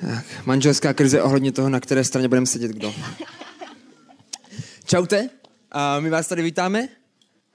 [0.00, 2.94] Tak, manželská krize ohledně toho, na které straně budeme sedět kdo.
[4.84, 5.30] Čaute,
[5.72, 6.88] a my vás tady vítáme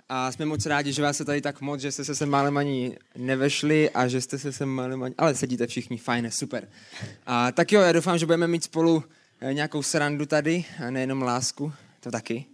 [0.10, 2.58] a jsme moc rádi, že vás je tady tak moc, že jste se sem málem
[2.58, 5.16] ani nevešli a že jste se sem málem ani...
[5.18, 6.68] Ale sedíte všichni, fajn, super.
[7.26, 9.04] A tak jo, já doufám, že budeme mít spolu
[9.42, 12.46] eh, nějakou srandu tady a nejenom lásku, to taky.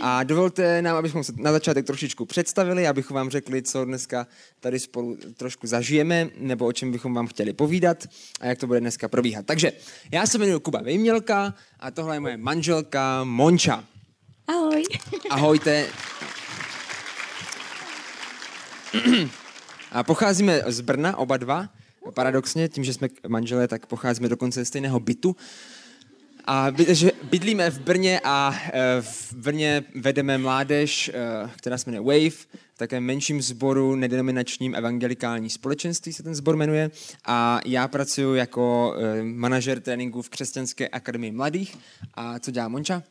[0.00, 4.26] A dovolte nám, abychom se na začátek trošičku představili, abychom vám řekli, co dneska
[4.60, 8.06] tady spolu trošku zažijeme, nebo o čem bychom vám chtěli povídat
[8.40, 9.46] a jak to bude dneska probíhat.
[9.46, 9.72] Takže
[10.12, 13.84] já se jmenuji Kuba Vejmělka a tohle je moje manželka Monča.
[14.46, 14.84] Ahoj.
[15.30, 15.86] Ahojte.
[19.92, 21.68] A pocházíme z Brna, oba dva.
[22.14, 25.36] Paradoxně, tím, že jsme manželé, tak pocházíme dokonce ze stejného bytu.
[26.50, 26.72] A
[27.30, 31.12] bydlíme v Brně a e, v Brně vedeme mládež, e,
[31.56, 32.36] která se jmenuje Wave,
[32.74, 36.90] v takém menším sboru, nedenominačním evangelikální společenství se ten sbor jmenuje.
[37.24, 41.76] A já pracuji jako e, manažer tréninku v Křesťanské akademii mladých.
[42.14, 43.02] A co dělá Monča?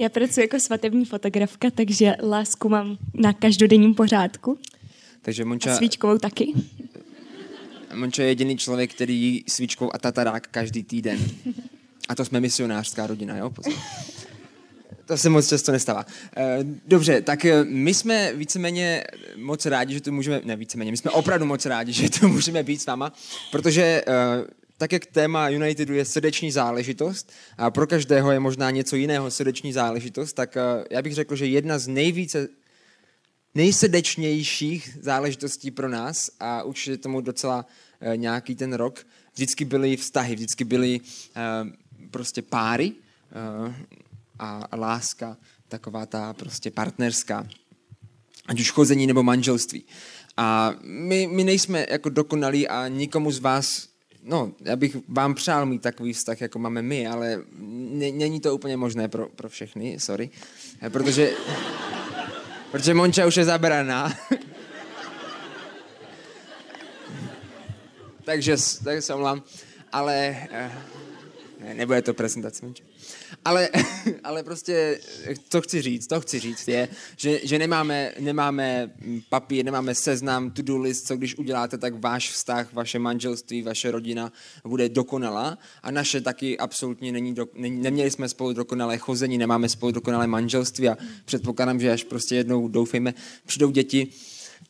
[0.00, 4.58] Já pracuji jako svatební fotografka, takže lásku mám na každodenním pořádku.
[5.22, 5.72] Takže Monča...
[5.72, 6.52] A svíčkovou taky.
[7.94, 11.18] Monča je jediný člověk, který jí svíčkou a tatarák každý týden.
[12.08, 13.50] A to jsme misionářská rodina, jo?
[13.50, 13.72] Pozor.
[15.06, 16.06] To se moc často nestává.
[16.36, 19.04] Eh, dobře, tak eh, my jsme víceméně
[19.36, 22.62] moc rádi, že tu můžeme, ne víceméně, my jsme opravdu moc rádi, že tu můžeme
[22.62, 23.12] být s váma,
[23.50, 24.04] protože eh,
[24.78, 29.72] tak jak téma Unitedu je srdeční záležitost a pro každého je možná něco jiného srdeční
[29.72, 30.56] záležitost, tak
[30.90, 32.48] já bych řekl, že jedna z nejvíce
[33.54, 37.66] nejsrdečnějších záležitostí pro nás a určitě tomu docela
[38.16, 41.00] nějaký ten rok, vždycky byly vztahy, vždycky byly
[42.12, 43.72] prostě páry uh,
[44.38, 45.36] a, láska,
[45.68, 47.46] taková ta prostě partnerská,
[48.46, 49.84] ať už chození nebo manželství.
[50.36, 53.88] A my, my nejsme jako dokonalí a nikomu z vás,
[54.22, 57.42] no, já bych vám přál mít takový vztah, jako máme my, ale
[58.12, 60.30] není to úplně možné pro, pro všechny, sorry,
[60.82, 61.32] eh, protože,
[62.70, 64.12] protože Monča už je zabraná.
[68.24, 69.42] takže, tak se omlám,
[69.92, 71.01] ale uh,
[71.62, 72.66] ne, nebude to prezentace.
[73.44, 73.68] Ale,
[74.24, 75.00] ale prostě,
[75.48, 78.90] co chci říct, to chci říct je, že, že nemáme, nemáme
[79.28, 84.32] papír, nemáme seznam, to-do list, co když uděláte, tak váš vztah, vaše manželství, vaše rodina
[84.64, 89.68] bude dokonalá a naše taky absolutně není, do, ne, neměli jsme spolu dokonalé chození, nemáme
[89.68, 93.14] spolu dokonalé manželství a předpokládám, že až prostě jednou doufejme,
[93.46, 94.08] přijdou děti,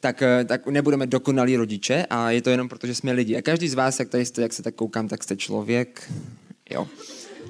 [0.00, 3.36] tak, tak nebudeme dokonalí rodiče a je to jenom proto, že jsme lidi.
[3.36, 6.12] A každý z vás, jak tady jste, jak se tak koukám, tak jste člověk,
[6.72, 6.88] Jo.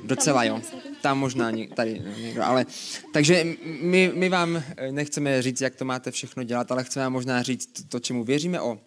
[0.05, 0.61] Docela jo.
[1.01, 2.67] Tam možná tady někdo, ale...
[3.13, 3.47] Takže
[3.83, 7.85] my, my vám nechceme říct, jak to máte všechno dělat, ale chceme vám možná říct
[7.89, 8.79] to, čemu věříme o,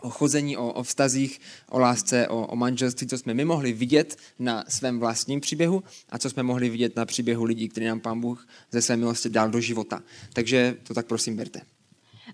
[0.00, 1.40] o chození, o, o vztazích,
[1.70, 6.18] o lásce, o, o manželství, co jsme my mohli vidět na svém vlastním příběhu a
[6.18, 9.50] co jsme mohli vidět na příběhu lidí, který nám Pán Bůh ze své milosti dal
[9.50, 10.02] do života.
[10.32, 11.60] Takže to tak prosím berte.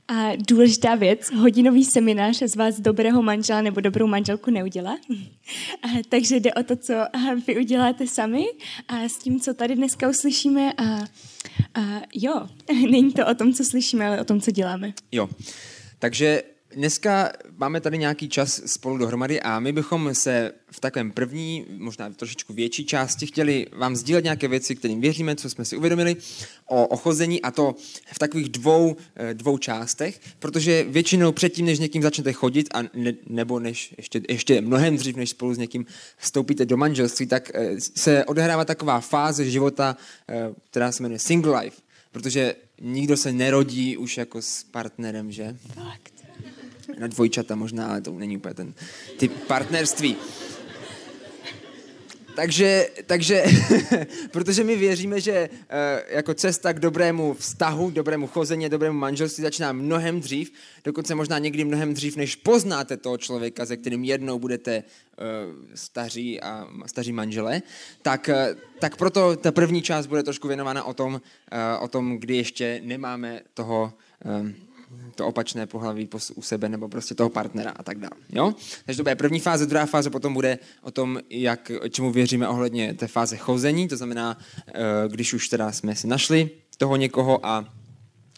[0.08, 4.98] A důležitá věc, hodinový seminář z vás dobrého manžela nebo dobrou manželku neudělá.
[5.82, 6.94] A, takže jde o to, co
[7.46, 8.44] vy uděláte sami
[8.88, 10.72] a s tím, co tady dneska uslyšíme.
[10.72, 10.84] A,
[11.74, 12.46] a jo,
[12.90, 14.92] není to o tom, co slyšíme, ale o tom, co děláme.
[15.12, 15.28] Jo,
[15.98, 16.42] takže
[16.74, 22.10] dneska máme tady nějaký čas spolu dohromady a my bychom se v takovém první, možná
[22.10, 26.16] trošičku větší části chtěli vám sdílet nějaké věci, kterým věříme, co jsme si uvědomili
[26.66, 27.74] o ochození a to
[28.12, 33.12] v takových dvou, eh, dvou částech, protože většinou předtím, než někým začnete chodit, a ne,
[33.26, 35.86] nebo než ještě, ještě mnohem dřív, než spolu s někým
[36.16, 39.96] vstoupíte do manželství, tak eh, se odehrává taková fáze života,
[40.28, 45.56] eh, která se jmenuje single life, protože nikdo se nerodí už jako s partnerem, že?
[45.74, 46.13] Fakt
[46.98, 48.74] na dvojčata možná, ale to není úplně ten
[49.16, 50.16] typ partnerství.
[52.34, 53.44] Takže, takže
[54.30, 55.66] protože my věříme, že uh,
[56.08, 60.52] jako cesta k dobrému vztahu, dobrému chození, dobrému manželství začíná mnohem dřív,
[60.84, 65.24] dokonce možná někdy mnohem dřív, než poznáte toho člověka, se kterým jednou budete uh,
[65.74, 67.62] staří a staří manžele,
[68.02, 71.20] tak, uh, tak proto ta první část bude trošku věnována o tom,
[71.80, 73.92] o tom kdy ještě nemáme toho
[75.14, 78.16] to opačné pohlaví u sebe nebo prostě toho partnera a tak dále.
[78.28, 78.54] Jo?
[78.84, 82.94] Takže to bude první fáze, druhá fáze potom bude o tom, jak, čemu věříme ohledně
[82.94, 84.38] té fáze chození, to znamená,
[84.68, 84.72] eh,
[85.08, 87.74] když už teda jsme si našli toho někoho a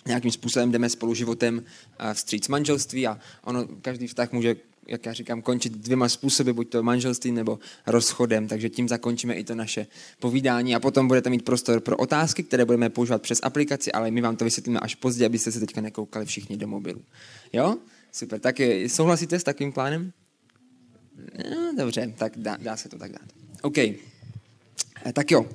[0.07, 1.65] nějakým způsobem jdeme spolu životem
[1.99, 4.57] eh, vstříc manželství a ono, každý vztah může
[4.89, 9.45] jak já říkám, končit dvěma způsoby, buď to manželstvím nebo rozchodem, takže tím zakončíme i
[9.45, 9.87] to naše
[10.21, 14.21] povídání a potom budete mít prostor pro otázky, které budeme používat přes aplikaci, ale my
[14.21, 17.03] vám to vysvětlíme až později, abyste se teďka nekoukali všichni do mobilu.
[17.53, 17.77] Jo?
[18.13, 20.13] Super, tak souhlasíte s takovým plánem?
[21.51, 23.33] No, dobře, tak dá, dá se to tak dát.
[23.63, 23.79] OK.
[23.79, 24.03] Eh,
[25.13, 25.47] tak jo.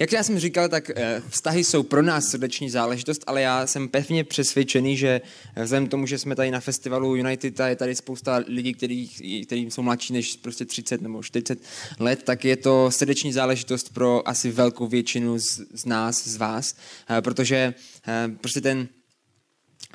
[0.00, 3.88] Jak já jsem říkal, tak eh, vztahy jsou pro nás srdeční záležitost, ale já jsem
[3.88, 5.20] pevně přesvědčený, že
[5.56, 8.74] eh, vzhledem k tomu, že jsme tady na festivalu United a je tady spousta lidí,
[8.74, 9.08] kteří,
[9.46, 11.58] kteří jsou mladší než prostě 30 nebo 40
[11.98, 16.76] let, tak je to srdeční záležitost pro asi velkou většinu z, z nás, z vás,
[17.20, 17.74] protože
[18.40, 18.88] prostě ten,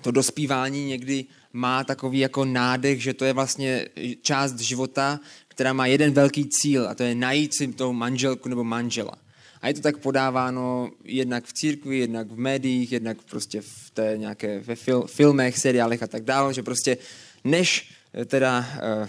[0.01, 3.87] to dospívání někdy má takový jako nádech, že to je vlastně
[4.21, 8.63] část života, která má jeden velký cíl a to je najít si tou manželku nebo
[8.63, 9.22] manžela.
[9.63, 14.13] A je to tak podáváno jednak v církvi, jednak v médiích, jednak prostě v té
[14.17, 16.97] nějaké ve fil, filmech, seriálech a tak dále, že prostě
[17.43, 19.07] než eh, teda, eh,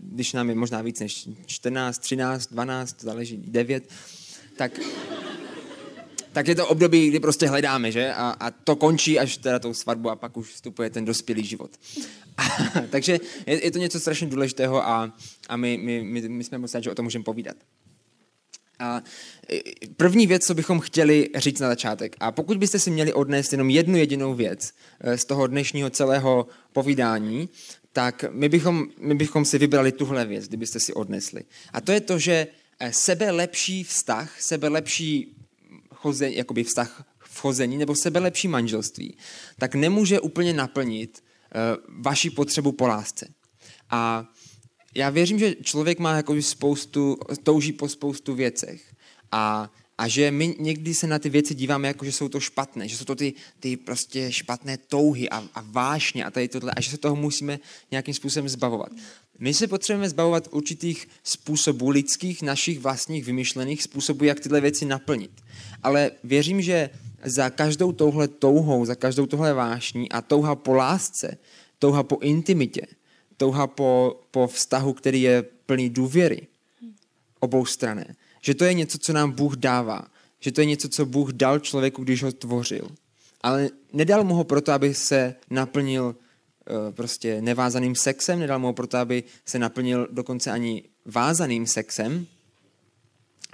[0.00, 3.92] když nám je možná víc než 14, 13, 12, záleží 9,
[4.56, 4.80] tak
[6.32, 8.12] tak je to období, kdy prostě hledáme, že?
[8.12, 11.70] A, a to končí až teda tou svatbu a pak už vstupuje ten dospělý život.
[12.36, 12.44] A,
[12.90, 15.12] takže je, je to něco strašně důležitého a,
[15.48, 17.56] a my, my, my, my jsme moc rádi, že o tom můžeme povídat.
[18.80, 19.02] A
[19.52, 19.60] e,
[19.96, 23.70] první věc, co bychom chtěli říct na začátek, a pokud byste si měli odnést jenom
[23.70, 27.48] jednu jedinou věc e, z toho dnešního celého povídání,
[27.92, 31.42] tak my bychom, my bychom si vybrali tuhle věc, kdybyste si odnesli.
[31.72, 32.46] A to je to, že
[32.80, 35.36] e, sebe lepší vztah, sebe lepší
[35.94, 39.16] chození, jakoby vztah v chození nebo sebelepší manželství,
[39.58, 41.22] tak nemůže úplně naplnit
[41.88, 43.28] vaši potřebu po lásce.
[43.90, 44.28] A
[44.94, 48.94] já věřím, že člověk má jakoby spoustu, touží po spoustu věcech.
[49.32, 52.88] A, a že my někdy se na ty věci díváme jako, že jsou to špatné,
[52.88, 56.80] že jsou to ty, ty prostě špatné touhy a, a vášně a tady tohle, a
[56.80, 57.58] že se toho musíme
[57.90, 58.92] nějakým způsobem zbavovat.
[59.38, 65.30] My se potřebujeme zbavovat určitých způsobů lidských, našich vlastních vymyšlených způsobů, jak tyhle věci naplnit.
[65.82, 66.90] Ale věřím, že
[67.24, 71.38] za každou touhle touhou, za každou tohle vášní a touha po lásce,
[71.78, 72.86] touha po intimitě,
[73.40, 76.46] touha po, po vztahu, který je plný důvěry,
[77.40, 80.04] obou strané, že to je něco, co nám Bůh dává,
[80.40, 82.88] že to je něco, co Bůh dal člověku, když ho tvořil.
[83.40, 86.16] Ale nedal mu ho proto, aby se naplnil
[86.70, 92.26] Eh, prostě nevázaným sexem, nedal mu ho proto, aby se naplnil dokonce ani vázaným sexem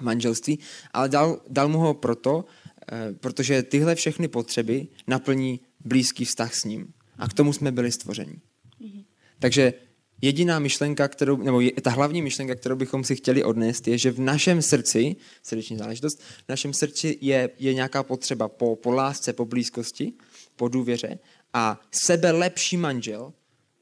[0.02, 0.58] manželství,
[0.92, 2.44] ale dal, dal mu ho proto,
[2.92, 6.92] eh, protože tyhle všechny potřeby naplní blízký vztah s ním.
[7.18, 8.40] A k tomu jsme byli stvořeni.
[8.80, 9.04] Mm-hmm.
[9.38, 9.74] Takže
[10.22, 14.10] jediná myšlenka, kterou, nebo je, ta hlavní myšlenka, kterou bychom si chtěli odnést, je, že
[14.10, 19.32] v našem srdci, srdeční záležitost, v našem srdci je, je nějaká potřeba po, po lásce,
[19.32, 20.12] po blízkosti,
[20.56, 21.18] po důvěře
[21.52, 23.32] a sebe lepší manžel,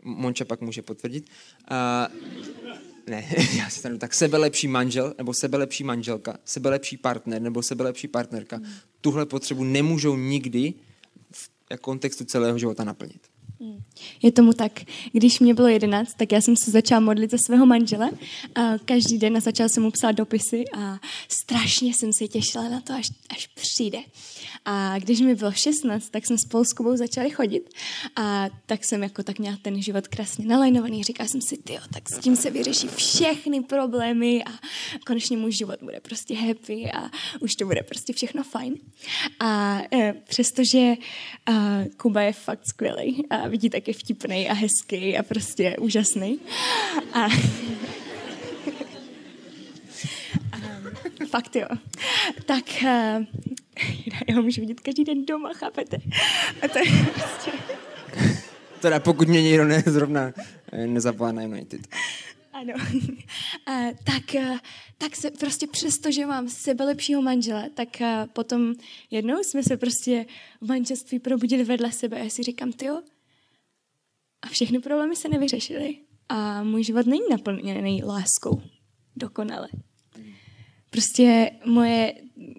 [0.02, 1.26] Monča pak může potvrdit,
[1.70, 2.20] uh,
[3.06, 3.24] ne,
[3.58, 8.60] já si stanu tak, sebelepší manžel nebo sebelepší manželka, sebelepší partner nebo sebelepší partnerka,
[9.00, 10.74] tuhle potřebu nemůžou nikdy
[11.30, 13.33] v kontextu celého života naplnit.
[14.22, 14.80] Je tomu tak.
[15.12, 18.10] Když mě bylo jedenáct, tak já jsem se začala modlit za svého manžela.
[18.54, 22.92] A každý den začala jsem mu psát dopisy a strašně jsem se těšila na to,
[22.92, 23.98] až, až přijde.
[24.64, 27.70] A když mi bylo 16, tak jsem spolu s Kubou začali chodit.
[28.16, 31.04] A tak jsem jako tak měla ten život krásně nalajnovaný.
[31.04, 34.50] Říkala jsem si, ty, tak s tím se vyřeší všechny problémy a
[35.06, 38.74] konečně můj život bude prostě happy a už to bude prostě všechno fajn.
[39.40, 40.96] A e, přestože e,
[41.96, 46.40] Kuba je fakt skvělý a vidí taky vtipný a hezký a prostě úžasný.
[47.12, 47.24] A,
[50.52, 51.66] a fakt jo.
[52.46, 52.88] Tak uh,
[54.28, 55.96] já ho můžu vidět každý den doma, chápete?
[56.62, 56.84] A to je
[57.14, 57.50] prostě...
[58.80, 60.32] Teda pokud mě někdo ne, zrovna
[60.72, 61.80] eh, nezavolá na United.
[62.52, 62.74] Ano.
[63.66, 63.72] A,
[64.04, 64.60] tak, a,
[64.98, 67.88] tak se prostě přesto, že mám sebe lepšího manžela, tak
[68.32, 68.74] potom
[69.10, 70.26] jednou jsme se prostě
[70.60, 72.90] v manželství probudili vedle sebe a já si říkám, ty
[74.44, 75.96] a všechny problémy se nevyřešily.
[76.28, 78.62] A můj život není naplněný láskou.
[79.16, 79.68] Dokonale.
[80.90, 82.14] Prostě moje,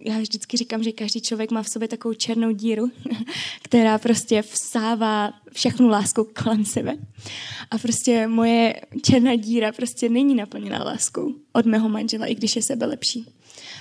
[0.05, 2.91] já vždycky říkám, že každý člověk má v sobě takovou černou díru,
[3.63, 6.97] která prostě vsává všechnu lásku kolem sebe.
[7.71, 12.61] A prostě moje černá díra prostě není naplněná láskou od mého manžela, i když je
[12.61, 13.25] sebe lepší.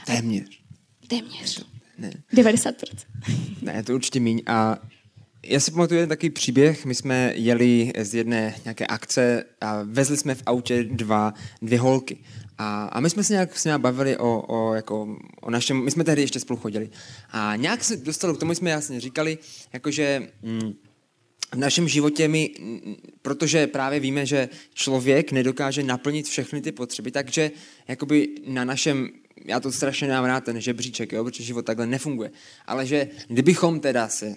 [0.07, 0.61] Téměř.
[1.09, 1.65] Téměř.
[1.99, 2.13] Ne.
[2.33, 2.75] 90%.
[3.63, 4.43] Ne, to určitě míň.
[4.47, 4.79] A
[5.47, 10.35] já si pamatuju takový příběh, my jsme jeli z jedné nějaké akce a vezli jsme
[10.35, 12.19] v autě dva, dvě holky.
[12.59, 15.91] A, a my jsme se nějak s nimi bavili o, o, jako, o našem, my
[15.91, 16.91] jsme tehdy ještě spolu chodili.
[17.31, 19.39] A nějak se dostalo k tomu, jsme jasně říkali,
[19.73, 20.75] jakože mm,
[21.53, 22.51] v našem životě my,
[23.23, 27.51] protože právě víme, že člověk nedokáže naplnit všechny ty potřeby, takže
[27.89, 29.09] jakoby na našem
[29.45, 32.31] já to strašně nám rád, ten žebříček, jo, protože život takhle nefunguje.
[32.67, 34.35] Ale že kdybychom teda se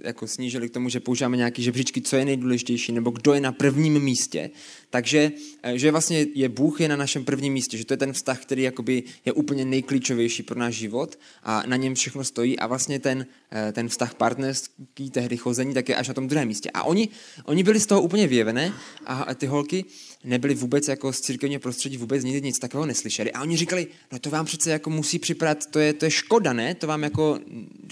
[0.00, 3.52] jako snížili k tomu, že používáme nějaké žebříčky, co je nejdůležitější, nebo kdo je na
[3.52, 4.50] prvním místě.
[4.90, 8.12] Takže eh, že vlastně je Bůh je na našem prvním místě, že to je ten
[8.12, 12.66] vztah, který jakoby je úplně nejklíčovější pro náš život a na něm všechno stojí a
[12.66, 16.70] vlastně ten, eh, ten vztah partnerský, tehdy chození, tak je až na tom druhém místě.
[16.74, 17.08] A oni,
[17.44, 18.72] oni byli z toho úplně vyjevené
[19.06, 19.84] a ty holky
[20.26, 23.32] nebyly vůbec jako z církevního prostředí vůbec nikdy nic takového neslyšeli.
[23.32, 26.52] A oni říkali, no to vám přece jako musí připadat, to je, to je škoda,
[26.52, 26.74] ne?
[26.74, 27.38] To vám jako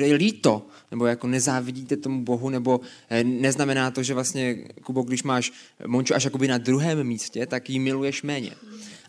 [0.01, 5.23] je líto, nebo jako nezávidíte tomu Bohu, nebo eh, neznamená to, že vlastně, Kubo, když
[5.23, 5.53] máš
[5.87, 8.51] Monču až jakoby na druhém místě, tak ji miluješ méně.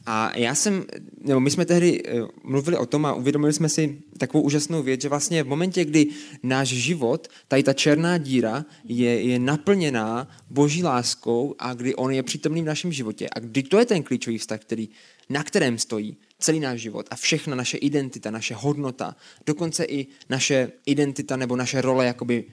[0.05, 0.85] A já jsem,
[1.21, 5.01] nebo my jsme tehdy eh, mluvili o tom a uvědomili jsme si takovou úžasnou věc,
[5.01, 6.07] že vlastně v momentě, kdy
[6.43, 12.23] náš život, tady ta černá díra, je, je naplněná boží láskou a kdy on je
[12.23, 14.89] přítomný v našem životě a kdy to je ten klíčový vztah, který,
[15.29, 19.15] na kterém stojí celý náš život a všechna naše identita, naše hodnota,
[19.45, 22.45] dokonce i naše identita nebo naše role jakoby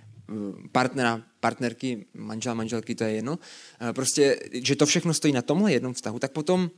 [0.72, 3.38] partnera, partnerky, manžela, manželky, to je jedno,
[3.80, 6.70] eh, prostě, že to všechno stojí na tomhle jednom vztahu, tak potom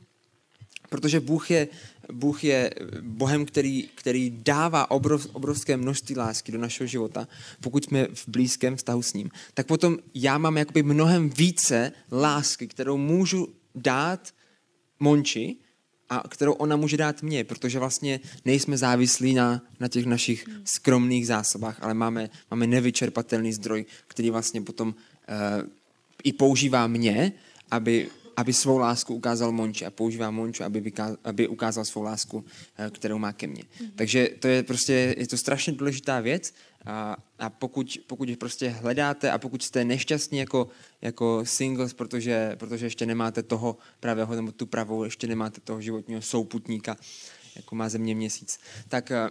[0.89, 1.67] Protože Bůh je,
[2.11, 2.71] Bůh je
[3.01, 7.27] Bohem, který, který dává obrov, obrovské množství lásky do našeho života,
[7.59, 9.31] pokud jsme v blízkém vztahu s ním.
[9.53, 14.33] Tak potom já mám jakoby mnohem více lásky, kterou můžu dát
[14.99, 15.55] Monči
[16.09, 21.27] a kterou ona může dát mně, protože vlastně nejsme závislí na, na těch našich skromných
[21.27, 25.69] zásobách, ale máme, máme nevyčerpatelný zdroj, který vlastně potom uh,
[26.23, 27.31] i používá mě,
[27.71, 30.93] aby aby svou lásku ukázal Monči a používá Monču, aby,
[31.23, 32.45] aby ukázal svou lásku,
[32.77, 33.63] eh, kterou má ke mně.
[33.63, 33.91] Mm-hmm.
[33.95, 36.53] Takže to je prostě, je to strašně důležitá věc
[36.85, 40.67] a, a pokud, pokud prostě hledáte a pokud jste nešťastní jako,
[41.01, 46.21] jako singles, protože, protože ještě nemáte toho pravého nebo tu pravou, ještě nemáte toho životního
[46.21, 46.97] souputníka,
[47.55, 49.29] jako má země měsíc, tak eh,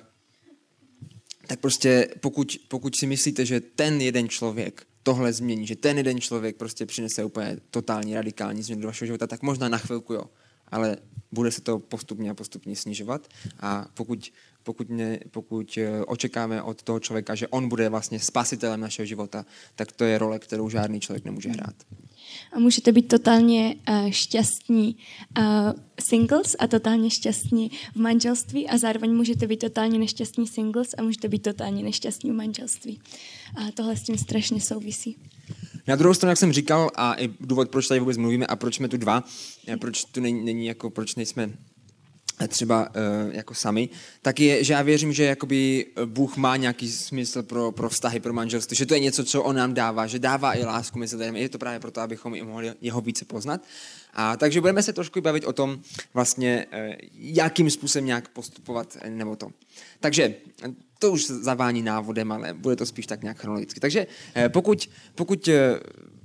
[1.46, 6.20] tak prostě pokud, pokud si myslíte, že ten jeden člověk tohle změní, že ten jeden
[6.20, 10.24] člověk prostě přinese úplně totální radikální změnu do vašeho života, tak možná na chvilku jo,
[10.68, 10.96] ale
[11.32, 13.28] bude se to postupně a postupně snižovat.
[13.60, 14.32] A pokud,
[14.64, 19.46] pokud, ne, pokud eh, očekáme od toho člověka, že on bude vlastně spasitelem našeho života,
[19.74, 21.74] tak to je role, kterou žádný člověk nemůže hrát
[22.52, 24.96] a můžete být totálně uh, šťastní
[25.38, 25.44] uh,
[26.08, 31.28] singles a totálně šťastní v manželství a zároveň můžete být totálně nešťastní singles a můžete
[31.28, 33.00] být totálně nešťastní v manželství.
[33.56, 35.16] A tohle s tím strašně souvisí.
[35.86, 38.76] Na druhou stranu, jak jsem říkal, a i důvod, proč tady vůbec mluvíme a proč
[38.76, 39.24] jsme tu dva,
[39.80, 41.50] proč tu není, není jako, proč nejsme
[42.48, 43.88] třeba uh, jako sami,
[44.22, 48.32] tak je, že já věřím, že jakoby Bůh má nějaký smysl pro, pro vztahy, pro
[48.32, 51.40] manželství, že to je něco, co on nám dává, že dává i lásku mezi lidmi.
[51.40, 53.60] Je to právě proto, abychom i mohli jeho více poznat.
[54.14, 55.80] A takže budeme se trošku bavit o tom
[56.14, 59.50] vlastně, uh, jakým způsobem nějak postupovat, nebo to.
[60.00, 60.34] Takže
[60.98, 63.80] to už zavání návodem, ale bude to spíš tak nějak chronologicky.
[63.80, 65.54] Takže uh, pokud, pokud uh,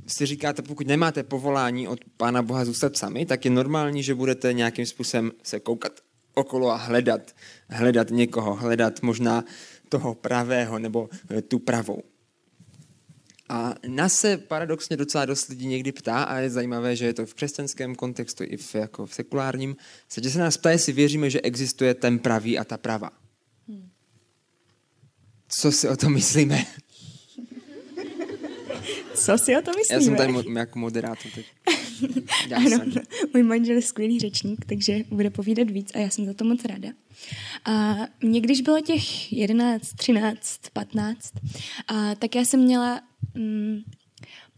[0.10, 4.54] si říkáte, pokud nemáte povolání od Pána Boha zůstat sami, tak je normální, že budete
[4.54, 5.92] nějakým způsobem se koukat
[6.34, 7.36] okolo a hledat,
[7.70, 9.46] hledat někoho, hledat možná
[9.90, 12.04] toho pravého nebo eh, tu pravou.
[13.50, 17.26] A nás se paradoxně docela dost lidí někdy ptá, a je zajímavé, že je to
[17.26, 19.76] v křesťanském kontextu i v, jako v sekulárním,
[20.10, 23.10] se se nás ptá, jestli věříme, že existuje ten pravý a ta prava.
[23.68, 23.90] Hmm.
[25.48, 26.66] Co si o tom myslíme?
[29.20, 30.02] Co si o to myslíme?
[30.02, 31.46] Já jsem tady mo- jako moderátor teď.
[32.56, 33.02] ano, no,
[33.34, 36.66] můj manžel je skvělý řečník, takže bude povídat víc a já jsem za to moc
[36.66, 36.90] ráda.
[37.66, 41.34] A mě, když bylo těch 11, 13, 15,
[41.88, 43.02] a, tak já jsem měla
[43.34, 43.80] mm,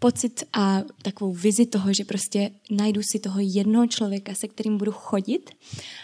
[0.01, 4.91] pocit a takovou vizi toho, že prostě najdu si toho jednoho člověka, se kterým budu
[4.91, 5.49] chodit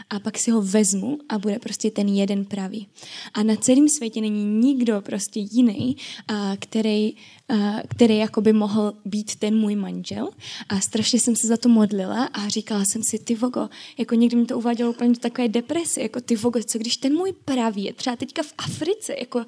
[0.09, 2.87] a pak si ho vezmu a bude prostě ten jeden pravý.
[3.33, 7.15] A na celém světě není nikdo prostě jiný, a který,
[7.49, 10.29] a který jako by mohl být ten můj manžel.
[10.69, 14.37] A strašně jsem se za to modlila a říkala jsem si, ty vogo, jako někdy
[14.37, 17.83] mi to uvádělo úplně do takové deprese, jako ty vogo, co když ten můj pravý
[17.83, 19.39] je třeba teďka v Africe, jako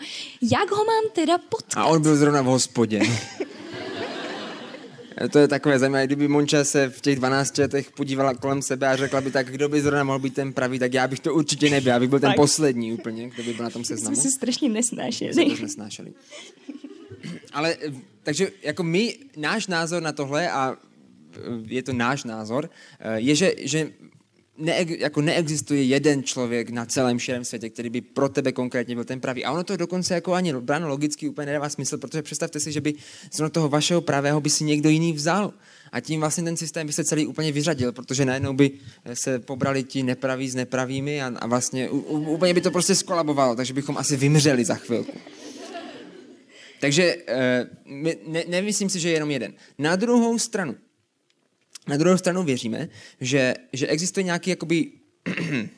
[0.42, 1.82] jak ho mám teda potkat?
[1.82, 3.02] A on byl zrovna v hospodě.
[5.32, 8.96] to je takové zajímavé, kdyby Monča se v těch 12 letech podívala kolem sebe a
[8.96, 11.70] řekla by tak, kdo by zrovna mohl být ten pravý, tak já bych to určitě
[11.70, 14.16] nebyl, já bych byl ten poslední úplně, kdo by byl na tom seznamu.
[14.16, 15.34] Jsme si strašně nesnášeli.
[15.34, 16.14] Jsme nesnášeli.
[17.54, 17.78] Ale
[18.24, 20.78] takže jako my, náš názor na tohle a
[21.66, 22.70] je to náš názor,
[23.16, 23.92] je, že, že
[24.60, 29.04] ne, jako neexistuje jeden člověk na celém širém světě, který by pro tebe konkrétně byl
[29.04, 29.46] ten pravý.
[29.46, 32.82] A ono to dokonce jako ani bráno logicky úplně nedává smysl, protože představte si, že
[32.82, 32.94] by
[33.32, 35.54] z toho vašeho pravého by si někdo jiný vzal.
[35.92, 38.72] A tím vlastně ten systém by se celý úplně vyřadil, protože najednou by
[39.14, 43.74] se pobrali ti nepraví s nepravými a, a vlastně úplně by to prostě skolabovalo, takže
[43.74, 45.18] bychom asi vymřeli za chvilku.
[46.80, 49.54] Takže uh, ne, nemyslím si, že je jenom jeden.
[49.78, 50.76] Na druhou stranu,
[51.90, 52.90] na druhou stranu věříme,
[53.22, 54.92] že, že existuje nějaký jakoby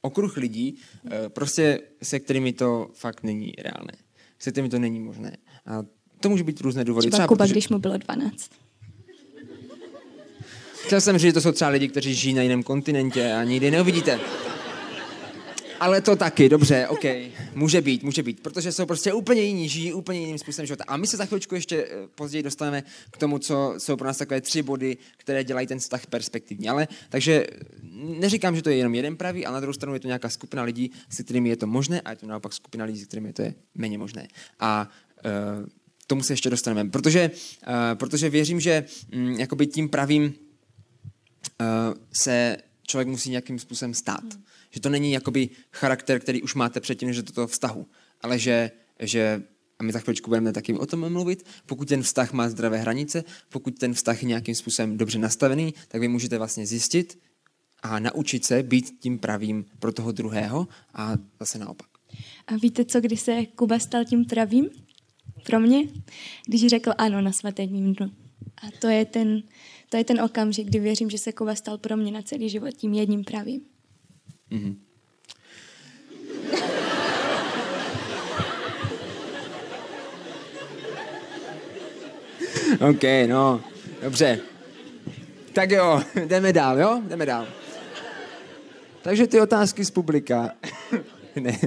[0.00, 3.92] okruh lidí, uh, prostě se kterými to fakt není reálné.
[4.38, 5.36] Se kterými to není možné.
[5.66, 5.82] A
[6.20, 7.06] to může být různé důvody.
[7.06, 7.54] Třeba, třeba Kuba, protože...
[7.54, 8.50] když mu bylo 12.
[10.84, 13.70] Chtěl jsem říct, že to jsou třeba lidi, kteří žijí na jiném kontinentě a nikdy
[13.70, 14.20] neuvidíte.
[15.82, 17.04] Ale to taky, dobře, OK,
[17.54, 20.84] může být, může být, protože jsou prostě úplně jiní, žijí úplně jiným způsobem života.
[20.88, 24.18] A my se za chvíličku ještě eh, později dostaneme k tomu, co jsou pro nás
[24.18, 26.68] takové tři body, které dělají ten vztah perspektivní.
[26.68, 27.46] Ale takže
[27.94, 30.62] neříkám, že to je jenom jeden pravý, ale na druhou stranu je to nějaká skupina
[30.62, 33.42] lidí, s kterými je to možné a je to naopak skupina lidí, s kterými to
[33.42, 34.28] je méně možné.
[34.60, 34.88] A
[35.24, 35.66] uh,
[36.06, 38.84] tomu se ještě dostaneme, protože, uh, protože věřím, že
[39.14, 40.34] um, jakoby tím pravým uh,
[42.12, 44.22] se člověk musí nějakým způsobem stát.
[44.22, 44.42] Hmm
[44.74, 47.86] že to není jakoby charakter, který už máte předtím, do toho vztahu,
[48.20, 49.42] ale že, že
[49.78, 53.24] a my za chvíličku budeme taky o tom mluvit, pokud ten vztah má zdravé hranice,
[53.48, 57.18] pokud ten vztah je nějakým způsobem dobře nastavený, tak vy můžete vlastně zjistit
[57.82, 61.88] a naučit se být tím pravým pro toho druhého a zase naopak.
[62.46, 64.70] A víte co, kdy se Kuba stal tím pravým
[65.46, 65.88] pro mě?
[66.46, 68.10] Když řekl ano na svatém dnu.
[68.62, 69.42] A to je ten,
[69.88, 72.70] to je ten okamžik, kdy věřím, že se Kuba stal pro mě na celý život
[72.70, 73.71] tím jedním pravým.
[74.52, 74.76] Mm-hmm.
[82.90, 83.64] OK, no,
[84.02, 84.40] dobře.
[85.52, 87.02] Tak jo, jdeme dál, jo?
[87.08, 87.46] Jdeme dál.
[89.02, 90.50] Takže ty otázky z publika.
[91.40, 91.58] ne.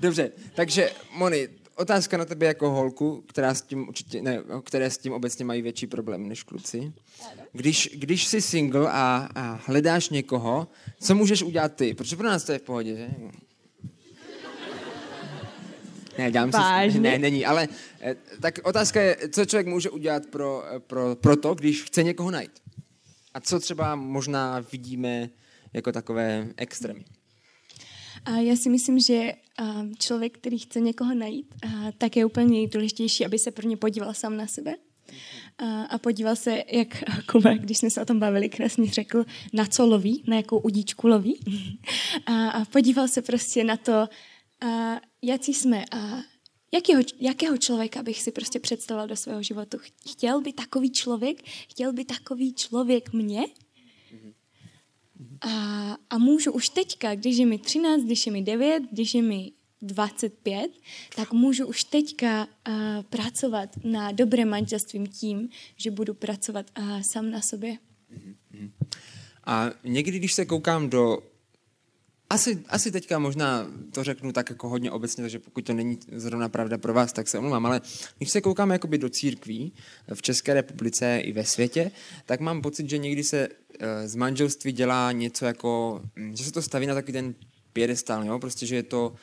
[0.00, 4.98] Dobře, takže Moni, otázka na tebe jako holku, která s tím určitě, ne, které s
[4.98, 6.92] tím obecně mají větší problém než kluci.
[7.52, 10.68] Když, když jsi single a, a hledáš někoho,
[11.00, 11.94] co můžeš udělat ty?
[11.94, 13.10] Protože pro nás to je v pohodě, že?
[16.18, 17.68] Ne, dělám si, ne, není, ale
[18.00, 22.30] eh, tak otázka je, co člověk může udělat pro, pro, pro to, když chce někoho
[22.30, 22.52] najít.
[23.34, 25.30] A co třeba možná vidíme
[25.72, 27.04] jako takové extrémy.
[28.24, 29.32] A já si myslím, že
[29.98, 31.54] člověk, který chce někoho najít,
[31.98, 34.74] tak je úplně nejdůležitější, aby se prvně podíval sám na sebe.
[35.88, 39.86] A podíval se, jak Kuba, když jsme se o tom bavili, krásně řekl, na co
[39.86, 41.40] loví, na jakou udíčku loví.
[42.26, 44.06] A podíval se prostě na to,
[45.22, 46.22] jaký jsme a
[46.74, 49.78] jakého, jakého člověka bych si prostě představoval do svého života.
[50.10, 53.44] Chtěl by takový člověk, chtěl by takový člověk mě,
[55.40, 59.22] a, a můžu už teďka, když je mi 13, když je mi 9, když je
[59.22, 60.70] mi 25,
[61.16, 67.30] tak můžu už teďka uh, pracovat na dobrém manželstvím tím, že budu pracovat uh, sám
[67.30, 67.76] na sobě.
[69.46, 71.18] A někdy, když se koukám do
[72.30, 76.48] asi, asi teďka možná to řeknu tak jako hodně obecně, takže pokud to není zrovna
[76.48, 77.80] pravda pro vás, tak se omlouvám, ale
[78.18, 79.72] když se koukáme jakoby do církví
[80.14, 81.90] v České republice i ve světě,
[82.26, 83.48] tak mám pocit, že někdy se
[83.80, 87.34] eh, z manželství dělá něco jako, hm, že se to staví na takový ten
[87.72, 88.38] piedestal, jo?
[88.38, 89.14] prostě, že je to,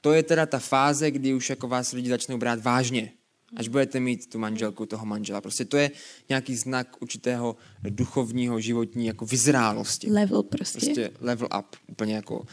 [0.00, 3.12] to je teda ta fáze, kdy už jako vás lidi začnou brát vážně,
[3.56, 5.40] až budete mít tu manželku, toho manžela.
[5.40, 5.90] Prostě to je
[6.28, 10.10] nějaký znak určitého duchovního, životní jako vyzrálosti.
[10.10, 10.78] Level prostě.
[10.78, 12.46] Prostě level up, úplně jako.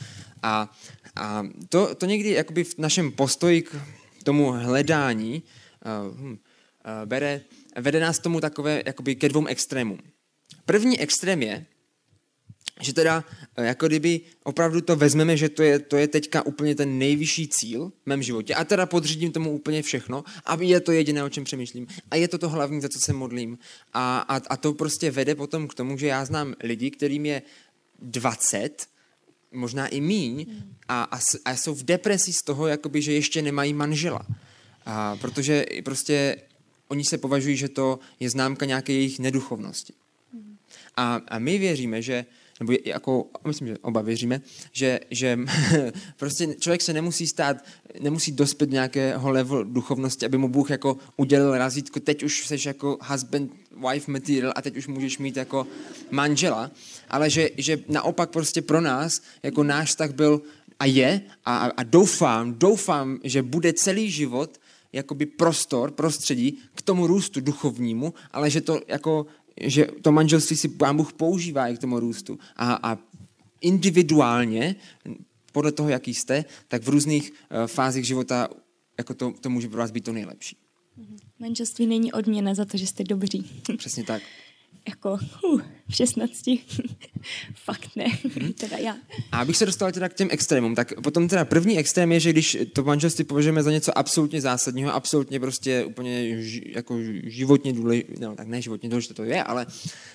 [0.43, 0.71] A,
[1.15, 3.75] a to, to někdy jakoby v našem postoji k
[4.23, 5.43] tomu hledání
[6.09, 6.35] uh, uh,
[7.05, 7.41] bere,
[7.79, 9.99] vede nás tomu takové jakoby ke dvou extrémům.
[10.65, 11.65] První extrém je,
[12.81, 13.23] že teda
[13.57, 17.47] eh, jako kdyby opravdu to vezmeme, že to je, to je teďka úplně ten nejvyšší
[17.47, 18.55] cíl v mém životě.
[18.55, 20.23] A teda podřídím tomu úplně všechno.
[20.45, 21.87] A je to jediné, o čem přemýšlím.
[22.11, 23.57] A je to to hlavní, za co se modlím.
[23.93, 27.41] A, a, a to prostě vede potom k tomu, že já znám lidi, kterým je
[28.01, 28.87] 20,
[29.51, 30.45] možná i míň
[30.87, 34.25] a, a, a jsou v depresi z toho, jakoby, že ještě nemají manžela.
[34.85, 36.37] A protože prostě
[36.87, 39.93] oni se považují, že to je známka nějaké jejich neduchovnosti.
[40.97, 42.25] A, a my věříme, že
[42.59, 44.41] nebo jako, myslím, že oba věříme,
[44.71, 45.39] že, že
[46.17, 47.57] prostě člověk se nemusí stát,
[47.99, 52.97] nemusí dospět nějakého level duchovnosti, aby mu Bůh jako udělil razítko, teď už jsi jako
[53.01, 53.51] husband,
[53.91, 55.67] wife material a teď už můžeš mít jako
[56.11, 56.71] manžela,
[57.09, 59.11] ale že, že naopak prostě pro nás,
[59.43, 60.41] jako náš vztah byl
[60.79, 64.59] a je a, a doufám, doufám, že bude celý život
[64.93, 69.25] jakoby prostor, prostředí k tomu růstu duchovnímu, ale že to jako
[69.61, 72.39] že to manželství si pán Bůh používá i k tomu růstu.
[72.55, 72.97] A, a
[73.61, 74.75] individuálně,
[75.51, 78.49] podle toho, jaký jste, tak v různých uh, fázích života
[78.97, 80.57] jako to, to může pro vás být to nejlepší.
[81.39, 83.61] Manželství není odměna za to, že jste dobří.
[83.77, 84.21] Přesně tak.
[84.87, 85.61] jako, uh.
[85.89, 86.43] v 16.
[87.53, 88.53] Fakt ne, hmm.
[88.59, 88.97] teda já.
[89.31, 92.29] A abych se dostal teda k těm extrémům, tak potom teda první extrém je, že
[92.29, 98.13] když to manželství považujeme za něco absolutně zásadního, absolutně prostě úplně ži, jako životně důležité,
[98.19, 99.65] no tak ne životně důležité to je, ale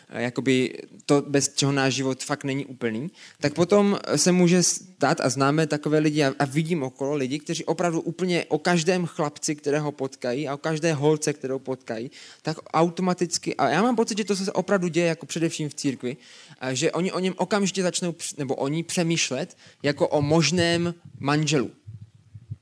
[0.08, 5.20] eh, jakoby to, bez čeho náš život fakt není úplný, tak potom se může stát
[5.20, 9.56] a známe takové lidi a, a vidím okolo lidi, kteří opravdu úplně o každém chlapci,
[9.56, 12.10] kterého potkají a o každé holce, kterou potkají,
[12.42, 16.16] tak automaticky, a já mám pocit, že to se opravdu děje jako především v církvi,
[16.72, 21.70] že oni o něm okamžitě začnou, nebo oni přemýšlet jako o možném manželu.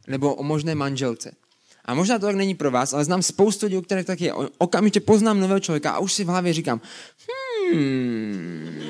[0.06, 1.32] Nebo o možné manželce.
[1.84, 4.32] A možná to tak není pro vás, ale znám spoustu lidí, které tak je.
[4.58, 6.80] Okamžitě poznám nového člověka a už si v hlavě říkám,
[7.72, 8.82] hmm,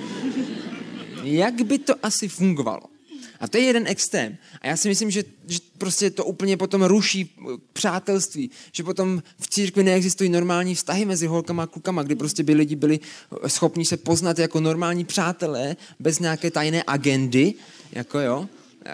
[1.23, 2.98] jak by to asi fungovalo?
[3.41, 4.37] A to je jeden extrém.
[4.61, 7.37] A já si myslím, že, že prostě to úplně potom ruší
[7.73, 12.55] přátelství, že potom v církvi neexistují normální vztahy mezi holkama a klukama, kdy prostě by
[12.55, 13.01] lidi byli
[13.47, 17.55] schopni se poznat jako normální přátelé, bez nějaké tajné agendy,
[17.93, 18.49] jako jo,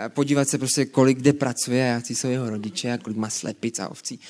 [0.09, 3.88] podívat se prostě, kolik kde pracuje, jaký jsou jeho rodiče, a kolik má slepic a
[3.88, 4.20] ovcí.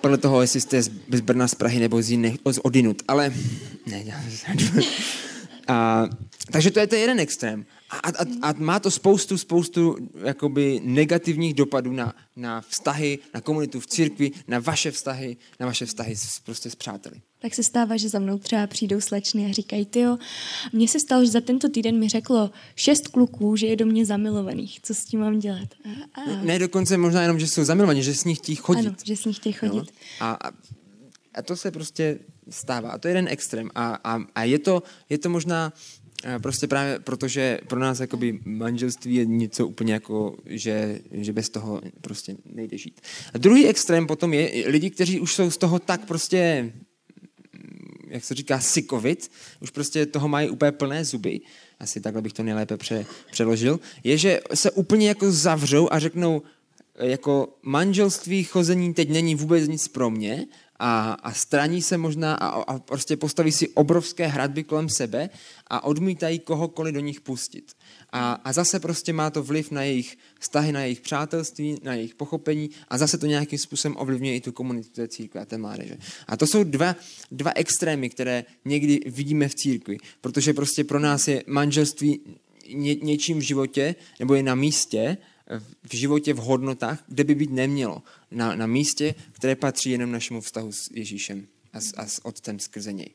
[0.00, 3.02] Podle toho, jestli jste z Brna, z Prahy nebo z jiných, odinut.
[3.08, 3.34] Ale
[3.86, 4.04] ne,
[5.68, 6.08] a,
[6.52, 7.66] takže to je ten jeden extrém.
[7.90, 13.80] A, a, a má to spoustu, spoustu jakoby negativních dopadů na, na vztahy, na komunitu
[13.80, 17.16] v církvi, na vaše vztahy, na vaše vztahy s, prostě s přáteli.
[17.38, 20.18] Tak se stává, že za mnou třeba přijdou slečny a říkají, ty jo,
[20.72, 24.06] mně se stalo, že za tento týden mi řeklo šest kluků, že je do mě
[24.06, 24.80] zamilovaných.
[24.82, 25.68] Co s tím mám dělat?
[26.14, 26.44] A, a...
[26.44, 28.86] Ne, dokonce možná jenom, že jsou zamilovaní, že s nich chtějí chodit.
[28.86, 29.92] Ano, že s nich chtějí chodit.
[30.20, 30.26] No?
[30.26, 30.50] A, a,
[31.34, 32.18] a to se prostě
[32.50, 32.90] stává.
[32.90, 33.70] A to je jeden extrém.
[33.74, 35.72] A, a, a je, to, je to možná
[36.42, 41.80] Prostě právě protože pro nás jakoby manželství je něco úplně jako, že, že bez toho
[42.00, 43.00] prostě nejde žít.
[43.34, 46.72] A druhý extrém potom je lidi, kteří už jsou z toho tak prostě,
[48.08, 51.40] jak se říká, sikovit, už prostě toho mají úplně plné zuby,
[51.80, 56.42] asi takhle bych to nejlépe pře, přeložil, je, že se úplně jako zavřou a řeknou,
[56.98, 60.46] jako manželství, chození teď není vůbec nic pro mě
[60.78, 65.30] a, a straní se možná a, a prostě postaví si obrovské hradby kolem sebe
[65.66, 67.72] a odmítají kohokoliv do nich pustit.
[68.12, 72.14] A, a zase prostě má to vliv na jejich vztahy, na jejich přátelství, na jejich
[72.14, 75.96] pochopení a zase to nějakým způsobem ovlivňuje i tu komunitu té církve a té mládeže.
[76.26, 76.96] A to jsou dva,
[77.30, 82.20] dva extrémy, které někdy vidíme v církvi, protože prostě pro nás je manželství
[82.74, 85.16] ně, něčím v životě nebo je na místě,
[85.82, 88.02] v životě, v hodnotách, kde by být nemělo.
[88.30, 92.58] Na, na místě, které patří jenom našemu vztahu s Ježíšem a s, a s Otcem
[92.58, 93.14] skrze něj.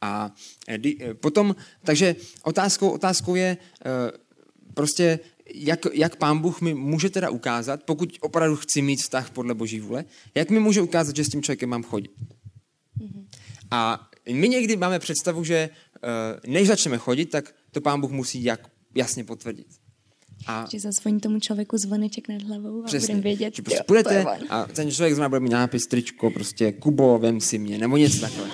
[0.00, 0.34] A
[0.68, 4.18] eh, eh, potom, takže otázkou, otázkou je eh,
[4.74, 5.20] prostě,
[5.54, 9.80] jak, jak pán Bůh mi může teda ukázat, pokud opravdu chci mít vztah podle boží
[9.80, 12.10] vůle, jak mi může ukázat, že s tím člověkem mám chodit.
[13.70, 15.70] A my někdy máme představu, že
[16.46, 19.66] než začneme chodit, tak to pán Bůh musí jak jasně potvrdit.
[20.46, 24.24] A že zazvoní tomu člověku zvoneček nad hlavou a přesně, budeme vědět, že prostě půjdete
[24.48, 28.20] a ten člověk zrovna bude mít nápis tričko, prostě Kubo, vem si mě, nebo něco
[28.20, 28.48] takové.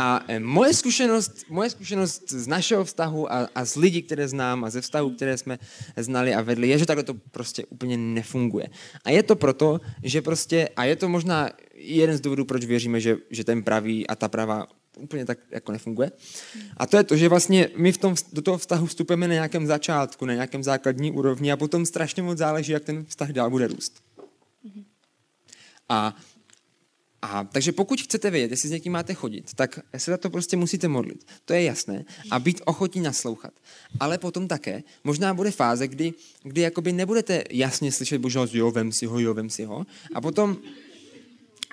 [0.00, 4.64] A e, moje zkušenost, moje zkušenost z našeho vztahu a, a z lidí, které znám
[4.64, 5.58] a ze vztahu, které jsme
[5.96, 8.66] znali a vedli, je, že takhle to prostě úplně nefunguje.
[9.04, 13.00] A je to proto, že prostě, a je to možná jeden z důvodů, proč věříme,
[13.00, 14.66] že, že ten pravý a ta pravá
[14.98, 16.12] úplně tak jako nefunguje.
[16.76, 19.66] A to je to, že vlastně my v tom, do toho vztahu vstupujeme na nějakém
[19.66, 23.66] začátku, na nějakém základní úrovni a potom strašně moc záleží, jak ten vztah dál bude
[23.66, 24.02] růst.
[25.88, 26.16] A,
[27.22, 30.56] a takže pokud chcete vědět, jestli s někým máte chodit, tak se za to prostě
[30.56, 31.26] musíte modlit.
[31.44, 32.04] To je jasné.
[32.30, 33.52] A být ochotní naslouchat.
[34.00, 38.92] Ale potom také možná bude fáze, kdy, kdy jakoby nebudete jasně slyšet božího, jo, vem
[38.92, 39.86] si ho, jo, vem si ho.
[40.14, 40.56] A potom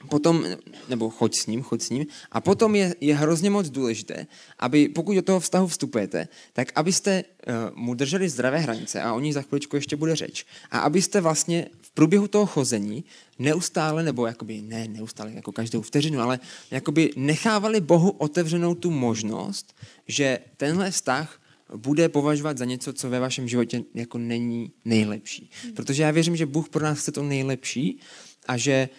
[0.05, 0.45] potom,
[0.89, 2.05] nebo choď s ním, choď s ním.
[2.31, 4.27] A potom je, je hrozně moc důležité,
[4.59, 9.19] aby pokud do toho vztahu vstupujete, tak abyste uh, mu drželi zdravé hranice a o
[9.19, 10.45] ní za chviličku ještě bude řeč.
[10.71, 13.03] A abyste vlastně v průběhu toho chození
[13.39, 16.39] neustále, nebo jakoby ne neustále, jako každou vteřinu, ale
[16.71, 19.75] jakoby nechávali Bohu otevřenou tu možnost,
[20.07, 21.41] že tenhle vztah
[21.75, 25.49] bude považovat za něco, co ve vašem životě jako není nejlepší.
[25.75, 27.99] Protože já věřím, že Bůh pro nás chce to nejlepší
[28.47, 28.89] a že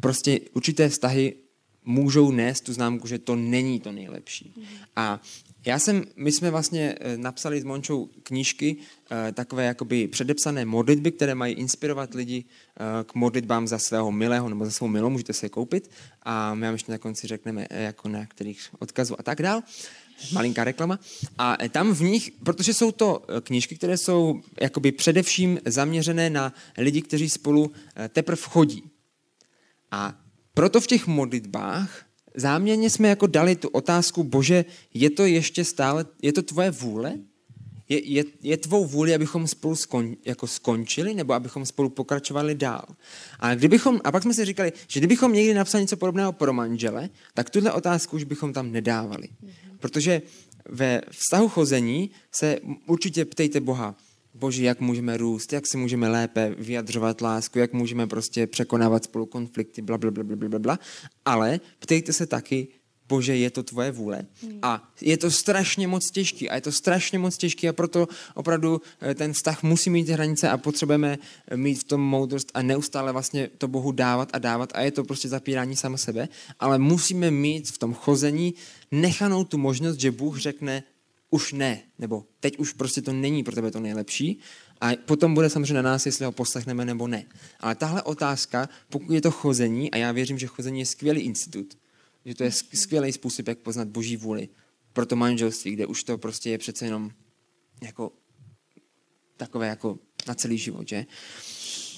[0.00, 1.34] prostě určité vztahy
[1.84, 4.54] můžou nést tu známku, že to není to nejlepší.
[4.96, 5.20] A
[5.66, 8.76] já jsem, my jsme vlastně eh, napsali s Mončou knížky,
[9.10, 14.48] eh, takové jakoby předepsané modlitby, které mají inspirovat lidi eh, k modlitbám za svého milého
[14.48, 15.90] nebo za svou milou, můžete se je koupit
[16.22, 19.62] a my vám ještě na konci řekneme, jako na kterých odkazu a tak dál.
[20.32, 20.98] Malinká reklama.
[21.38, 27.02] A tam v nich, protože jsou to knížky, které jsou jakoby především zaměřené na lidi,
[27.02, 27.72] kteří spolu
[28.12, 28.82] teprve chodí.
[29.90, 30.14] A
[30.54, 32.02] proto v těch modlitbách
[32.34, 37.14] záměrně jsme jako dali tu otázku, bože, je to ještě stále, je to tvoje vůle?
[37.88, 42.84] Je, je, je tvou vůli, abychom spolu skon, jako skončili, nebo abychom spolu pokračovali dál?
[43.38, 47.08] A, kdybychom, a pak jsme si říkali, že kdybychom někdy napsali něco podobného pro manžele,
[47.34, 49.28] tak tuhle otázku už bychom tam nedávali.
[49.78, 50.22] Protože
[50.68, 53.94] ve vztahu chození se určitě ptejte Boha,
[54.34, 59.26] Bože, jak můžeme růst, jak si můžeme lépe vyjadřovat lásku, jak můžeme prostě překonávat spolu
[59.26, 60.78] konflikty, bla, bla, bla, bla, bla, bla.
[61.24, 62.68] Ale ptejte se taky,
[63.08, 64.26] Bože, je to tvoje vůle.
[64.42, 64.58] Hmm.
[64.62, 68.80] A je to strašně moc těžký a je to strašně moc těžký a proto opravdu
[69.00, 73.12] eh, ten vztah musí mít hranice a potřebujeme eh, mít v tom moudrost a neustále
[73.12, 76.28] vlastně to Bohu dávat a dávat a je to prostě zapírání sama sebe,
[76.60, 78.54] ale musíme mít v tom chození
[78.90, 80.82] nechanou tu možnost, že Bůh řekne
[81.30, 84.38] už ne, nebo teď už prostě to není pro tebe to nejlepší
[84.80, 87.24] a potom bude samozřejmě na nás, jestli ho poslechneme nebo ne.
[87.60, 91.78] Ale tahle otázka, pokud je to chození, a já věřím, že chození je skvělý institut,
[92.24, 94.48] že to je skvělý způsob, jak poznat boží vůli
[94.92, 97.10] pro to manželství, kde už to prostě je přece jenom
[97.82, 98.12] jako
[99.36, 101.06] takové jako na celý život, že?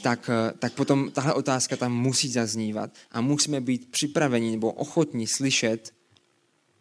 [0.02, 5.26] Tak, eh, tak potom tahle otázka tam musí zaznívat a musíme být připraveni nebo ochotní
[5.26, 5.94] slyšet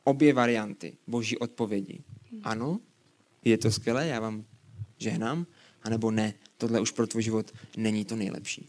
[0.04, 2.04] obě varianty boží odpovědi.
[2.44, 2.80] Ano,
[3.46, 4.46] je to skvělé, já vám
[4.98, 5.46] žehnám,
[5.84, 8.68] anebo ne, tohle už pro tvůj život není to nejlepší.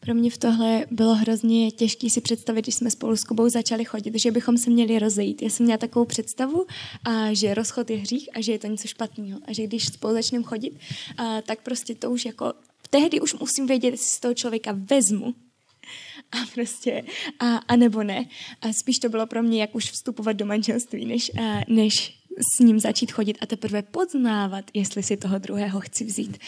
[0.00, 3.84] Pro mě v tohle bylo hrozně těžké si představit, když jsme spolu s Kubou začali
[3.84, 5.42] chodit, že bychom se měli rozejít.
[5.42, 6.66] Já jsem měla takovou představu,
[7.04, 9.40] a že rozchod je hřích a že je to něco špatného.
[9.44, 10.78] A že když spolu začneme chodit,
[11.16, 12.52] a tak prostě to už jako
[12.90, 15.34] tehdy už musím vědět, jestli z toho člověka vezmu,
[16.32, 17.02] a prostě,
[17.38, 18.28] a, a nebo ne.
[18.60, 22.19] A spíš to bylo pro mě, jak už vstupovat do manželství, než, a, než
[22.56, 26.38] s ním začít chodit a teprve poznávat, jestli si toho druhého chci vzít.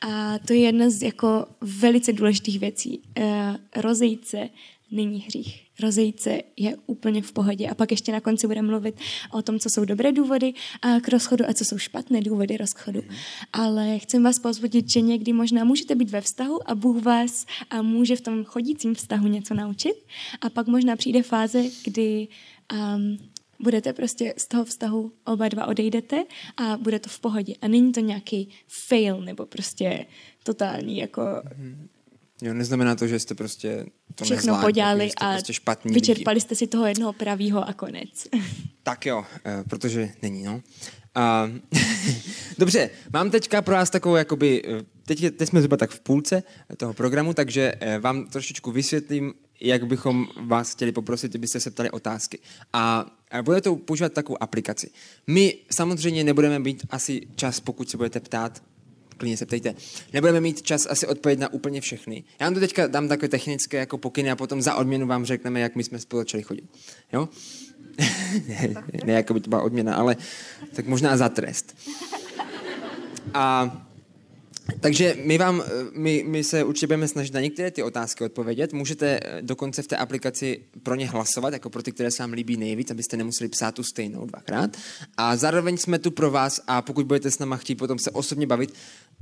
[0.00, 3.02] A to je jedna z jako velice důležitých věcí.
[3.16, 4.48] E, rozejít se
[4.90, 5.64] není hřích.
[5.80, 7.68] Rozejít se je úplně v pohodě.
[7.68, 8.94] A pak ještě na konci budeme mluvit
[9.32, 10.54] o tom, co jsou dobré důvody
[11.02, 13.02] k rozchodu a co jsou špatné důvody rozchodu.
[13.52, 17.82] Ale chci vás pozvodit, že někdy možná můžete být ve vztahu a Bůh vás a
[17.82, 19.94] může v tom chodícím vztahu něco naučit.
[20.40, 22.28] A pak možná přijde fáze, kdy
[22.72, 23.18] um,
[23.64, 26.24] budete prostě z toho vztahu oba dva odejdete
[26.56, 27.54] a bude to v pohodě.
[27.62, 28.48] A není to nějaký
[28.88, 30.06] fail nebo prostě
[30.42, 31.22] totální jako...
[32.42, 36.34] Jo, neznamená to, že jste prostě to všechno nezvládli, podělali jste a prostě špatní vyčerpali
[36.34, 36.40] lidi.
[36.40, 38.28] jste si toho jednoho pravýho a konec.
[38.84, 40.60] Tak jo, eh, protože není, no.
[41.14, 41.50] A,
[42.58, 46.42] dobře, mám teďka pro vás takovou, jakoby, eh, teď, teď jsme zhruba tak v půlce
[46.76, 51.90] toho programu, takže eh, vám trošičku vysvětlím, jak bychom vás chtěli poprosit, kdybyste se ptali
[51.90, 52.38] otázky.
[52.72, 53.06] A
[53.42, 54.90] budete to používat takovou aplikaci.
[55.26, 58.62] My samozřejmě nebudeme mít asi čas, pokud se budete ptát,
[59.16, 59.74] klidně se ptejte.
[60.12, 62.24] Nebudeme mít čas asi odpovědět na úplně všechny.
[62.40, 65.60] Já vám to teďka dám takové technické jako pokyny a potom za odměnu vám řekneme,
[65.60, 66.64] jak my jsme spolu začali chodit.
[67.12, 67.28] Jo?
[68.48, 70.16] ne, ne, jako by to byla odměna, ale
[70.72, 71.76] tak možná za trest.
[73.34, 73.76] A
[74.80, 78.72] takže my, vám, my, my se určitě budeme snažit na některé ty otázky odpovědět.
[78.72, 82.32] Můžete eh, dokonce v té aplikaci pro ně hlasovat, jako pro ty, které se vám
[82.32, 84.76] líbí nejvíc, abyste nemuseli psát tu stejnou dvakrát.
[85.16, 88.46] A zároveň jsme tu pro vás a pokud budete s náma chtít potom se osobně
[88.46, 88.74] bavit,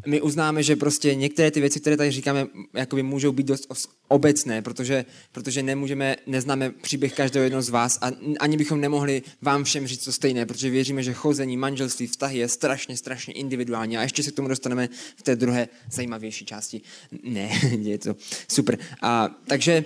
[0.07, 3.67] my uznáme, že prostě některé ty věci, které tady říkáme, jakoby můžou být dost
[4.09, 9.65] obecné, protože, protože nemůžeme, neznáme příběh každého jednoho z vás a ani bychom nemohli vám
[9.65, 14.03] všem říct to stejné, protože věříme, že chození, manželství, vztahy je strašně, strašně individuální a
[14.03, 16.81] ještě se k tomu dostaneme v té druhé zajímavější části.
[17.23, 18.17] Ne, je to
[18.49, 18.79] super.
[19.03, 19.85] A, takže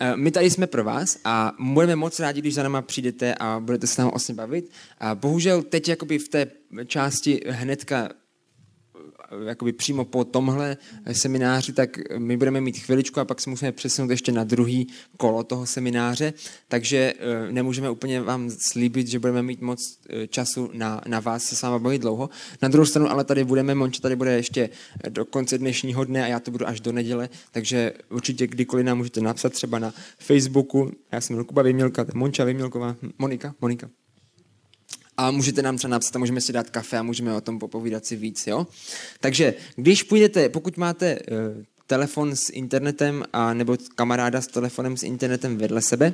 [0.00, 3.60] eh, my tady jsme pro vás a budeme moc rádi, když za náma přijdete a
[3.60, 4.70] budete se nám osně bavit.
[4.98, 6.50] A bohužel teď jakoby v té
[6.86, 8.08] části hnedka
[9.46, 10.76] jakoby přímo po tomhle
[11.12, 15.44] semináři, tak my budeme mít chviličku a pak se musíme přesunout ještě na druhý kolo
[15.44, 16.32] toho semináře,
[16.68, 21.44] takže eh, nemůžeme úplně vám slíbit, že budeme mít moc eh, času na, na vás
[21.44, 22.30] se s váma bavit dlouho.
[22.62, 24.70] Na druhou stranu ale tady budeme, Monča tady bude ještě
[25.08, 28.98] do konce dnešního dne a já to budu až do neděle, takže určitě kdykoliv nám
[28.98, 33.90] můžete napsat třeba na Facebooku, já jsem Kuba Vymilka, Monča Vymilková, Monika, Monika
[35.18, 38.06] a můžete nám třeba napsat a můžeme si dát kafe a můžeme o tom popovídat
[38.06, 38.46] si víc.
[38.46, 38.66] Jo?
[39.20, 45.02] Takže když půjdete, pokud máte uh, telefon s internetem a nebo kamaráda s telefonem s
[45.02, 46.12] internetem vedle sebe,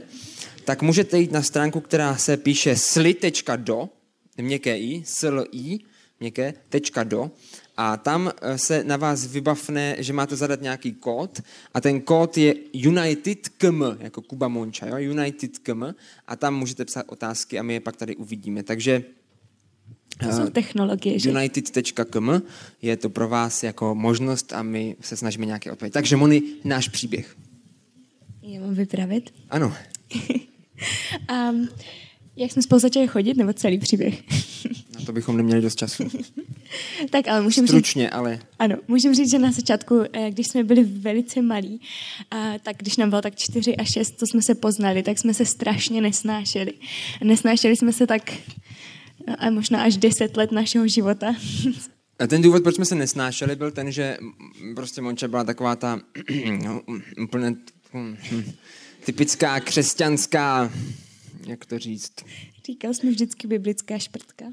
[0.65, 3.89] tak můžete jít na stránku, která se píše sli.do,
[4.37, 5.79] měkké i, sli,
[6.21, 7.31] měkké, tečka do,
[7.77, 11.41] a tam eh, se na vás vybavne, že máte zadat nějaký kód
[11.75, 12.55] a ten kód je
[12.87, 15.11] UnitedKM, jako Kuba Monča, jo?
[15.11, 15.85] UnitedKM
[16.27, 18.63] a tam můžete psát otázky a my je pak tady uvidíme.
[18.63, 19.05] Takže
[20.21, 21.31] to jsou technologie, že?
[21.31, 22.43] United.com
[22.83, 25.93] je to pro vás jako možnost a my se snažíme nějaké odpověď.
[25.93, 27.37] Takže Moni, náš příběh.
[28.43, 29.35] Já mám vypravit.
[29.51, 29.75] Ano.
[31.51, 31.69] um,
[32.37, 34.23] jak jsme spolu začali chodit, nebo celý příběh?
[34.99, 36.05] Na to bychom neměli dost času.
[37.11, 38.39] tak ale můžeme Stručně, říct, ale...
[38.59, 41.81] Ano, můžeme říct, že na začátku, eh, když jsme byli velice malí,
[42.63, 45.47] tak když nám bylo tak čtyři a šest, co jsme se poznali, tak jsme se
[45.47, 46.73] strašně nesnášeli.
[47.25, 48.33] Nesnášeli jsme se tak
[49.39, 51.35] a možná až deset let našeho života.
[52.19, 54.17] A ten důvod, proč jsme se nesnášeli, byl ten, že
[54.75, 56.01] prostě Monča byla taková ta
[56.63, 56.83] no,
[57.23, 57.57] úplně
[57.95, 58.17] hm,
[59.05, 60.73] typická křesťanská,
[61.47, 62.13] jak to říct?
[62.67, 64.45] Říkal jsme vždycky biblická šprtka.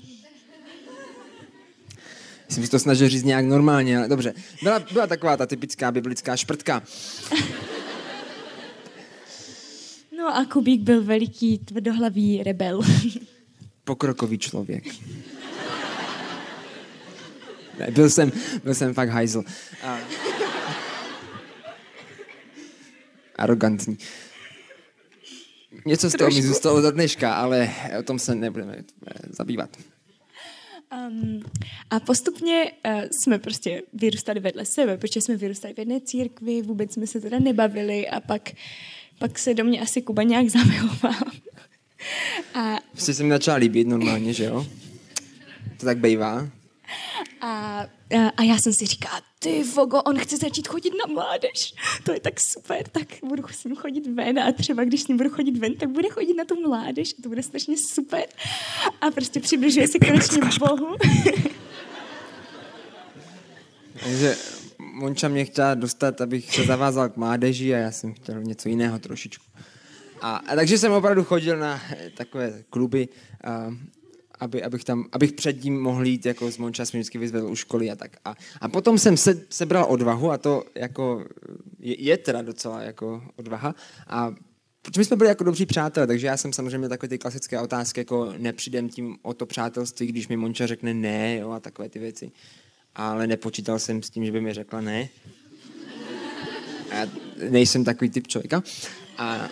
[2.52, 4.34] Jsem si to snažil říct nějak normálně, ale dobře.
[4.64, 6.84] Byla, byla taková ta typická biblická šprtka.
[10.18, 12.82] No a Kubík byl veliký tvrdohlavý rebel.
[13.84, 14.84] Pokrokový člověk.
[17.80, 18.32] Ne, byl jsem,
[18.64, 19.44] byl jsem fakt hajzl.
[19.84, 20.00] A...
[23.36, 23.98] Arrogantní.
[25.86, 28.84] Něco z toho mi zůstalo do dneška, ale o tom se nebudeme
[29.30, 29.78] zabývat.
[30.92, 31.44] Um,
[31.90, 36.94] a postupně uh, jsme prostě vyrůstali vedle sebe, protože jsme vyrůstali v jedné církvi, vůbec
[36.94, 38.52] jsme se teda nebavili a pak,
[39.20, 41.32] pak se do mě asi Kuba nějak zamiloval.
[42.54, 42.78] a...
[42.96, 44.68] Jste se mi začala líbit normálně, že jo?
[45.78, 46.50] To tak bývá.
[47.42, 47.86] A,
[48.38, 51.74] a já jsem si říkala, ty vogo, on chce začít chodit na mládež.
[52.04, 55.18] To je tak super, tak budu s ním chodit ven a třeba když s ním
[55.18, 58.26] budu chodit ven, tak bude chodit na tu mládež a to bude strašně super.
[59.02, 60.96] A prostě přibližuje se konečně Bohu.
[64.04, 64.38] Takže
[64.78, 69.00] Monča mě chtěla dostat, abych se zavázal k mládeži a já jsem chtěl něco jiného
[69.00, 69.46] trošičku.
[70.22, 71.82] A, a takže jsem opravdu chodil na
[72.18, 73.10] takové kluby
[73.44, 73.76] a,
[74.42, 77.56] aby, abych, tam, abych před tím mohl jít jako z Monča, jsem vždycky vyzvedl u
[77.56, 78.18] školy a tak.
[78.26, 81.26] A, a potom jsem se, sebral odvahu a to jako
[81.80, 83.76] je, je teda docela jako odvaha.
[84.08, 84.36] A
[84.82, 88.00] protože my jsme byli jako dobří přátelé, takže já jsem samozřejmě takové ty klasické otázky,
[88.00, 92.00] jako nepřijdem tím o to přátelství, když mi Monča řekne ne, jo, a takové ty
[92.00, 92.32] věci.
[92.96, 95.10] Ale nepočítal jsem s tím, že by mi řekla ne.
[96.92, 97.08] Já
[97.50, 98.64] nejsem takový typ člověka.
[99.18, 99.50] A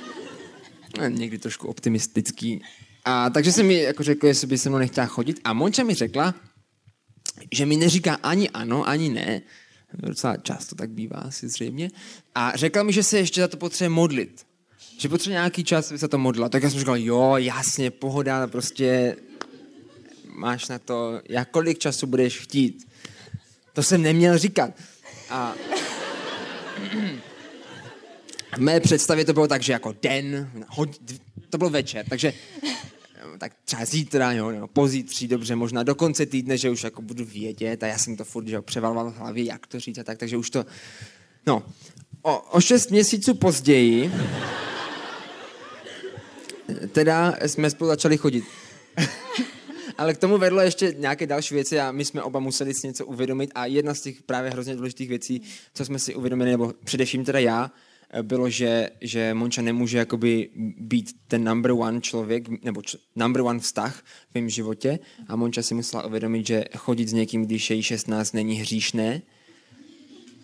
[1.08, 2.62] někdy trošku optimistický
[3.10, 5.40] a takže jsem mi jako řekl, jestli by se mnou nechtěla chodit.
[5.44, 6.36] A Monča mi řekla,
[7.54, 9.42] že mi neříká ani ano, ani ne.
[9.94, 11.92] Docela často tak bývá asi zřejmě.
[12.36, 14.46] A řekla mi, že se ještě za to potřebuje modlit.
[14.98, 16.50] Že potřebuje nějaký čas, aby se to modlila.
[16.50, 19.16] Tak já jsem říkal, jo, jasně, pohoda, prostě
[20.26, 22.88] máš na to, jak kolik času budeš chtít.
[23.74, 24.72] To jsem neměl říkat.
[25.30, 25.56] A
[28.56, 30.52] v mé představě to bylo tak, že jako den,
[31.50, 32.34] to byl večer, takže
[33.38, 37.26] tak třeba zítra, jo, nebo pozítří, dobře, možná do konce týdne, že už jako budu
[37.26, 40.18] vědět a já jsem to furt že převaloval v hlavě, jak to říct a tak,
[40.18, 40.66] takže už to,
[41.48, 41.64] no,
[42.22, 44.12] o, o šest měsíců později
[46.92, 48.44] teda jsme spolu začali chodit.
[49.98, 53.06] Ale k tomu vedlo ještě nějaké další věci a my jsme oba museli si něco
[53.06, 55.42] uvědomit a jedna z těch právě hrozně důležitých věcí,
[55.74, 57.72] co jsme si uvědomili, nebo především teda já,
[58.22, 63.60] bylo, že, že Monča nemůže jakoby být ten number one člověk, nebo č- number one
[63.60, 67.84] vztah v mém životě a Monča si musela uvědomit, že chodit s někým, když je
[67.84, 69.22] 16, není hříšné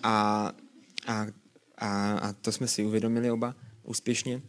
[0.04, 0.52] a,
[1.08, 1.28] a,
[1.78, 4.42] a, a to jsme si uvědomili oba úspěšně.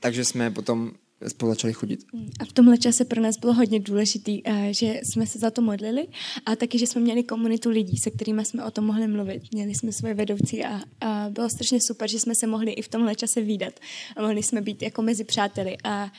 [0.00, 0.92] Takže jsme potom
[1.28, 2.04] spolu začali chodit.
[2.40, 5.62] A v tomhle čase pro nás bylo hodně důležité, eh, že jsme se za to
[5.62, 6.06] modlili
[6.46, 9.42] a taky, že jsme měli komunitu lidí, se kterými jsme o tom mohli mluvit.
[9.52, 12.88] Měli jsme svoje vedoucí a, a bylo strašně super, že jsme se mohli i v
[12.88, 13.80] tomhle čase výdat
[14.16, 15.76] a mohli jsme být jako mezi přáteli.
[15.84, 16.12] A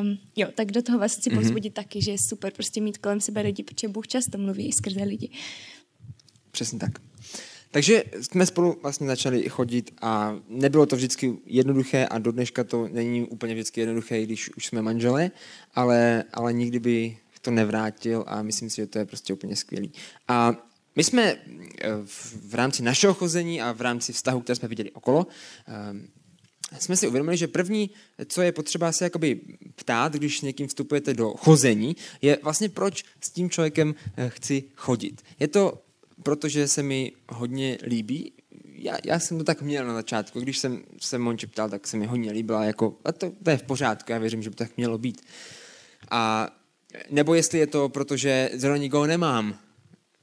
[0.00, 1.72] um, jo, tak do toho vás chci mm-hmm.
[1.72, 5.02] taky, že je super prostě mít kolem sebe lidi, protože Bůh často mluví i skrze
[5.02, 5.30] lidi.
[6.50, 7.11] Přesně tak.
[7.72, 12.88] Takže jsme spolu vlastně začali chodit a nebylo to vždycky jednoduché a do dneška to
[12.88, 15.30] není úplně vždycky jednoduché, když už jsme manželé,
[15.74, 19.92] ale, ale nikdy by to nevrátil a myslím si, že to je prostě úplně skvělý.
[20.28, 20.54] A
[20.96, 21.88] my jsme eh,
[22.48, 25.26] v rámci našeho chození a v rámci vztahu, které jsme viděli okolo,
[25.68, 27.90] eh, jsme si uvědomili, že první,
[28.26, 29.40] co je potřeba se jakoby
[29.74, 34.64] ptát, když s někým vstupujete do chození, je vlastně proč s tím člověkem eh, chci
[34.74, 35.22] chodit.
[35.40, 35.82] Je to
[36.22, 38.32] protože se mi hodně líbí.
[38.74, 41.96] Já, já jsem to tak měl na začátku, když jsem se Monči ptal, tak se
[41.96, 44.64] mi hodně líbila, jako, a to, to je v pořádku, já věřím, že by to
[44.64, 45.22] tak mělo být.
[46.10, 46.50] A
[47.10, 49.58] nebo jestli je to, protože zrovna nikoho nemám.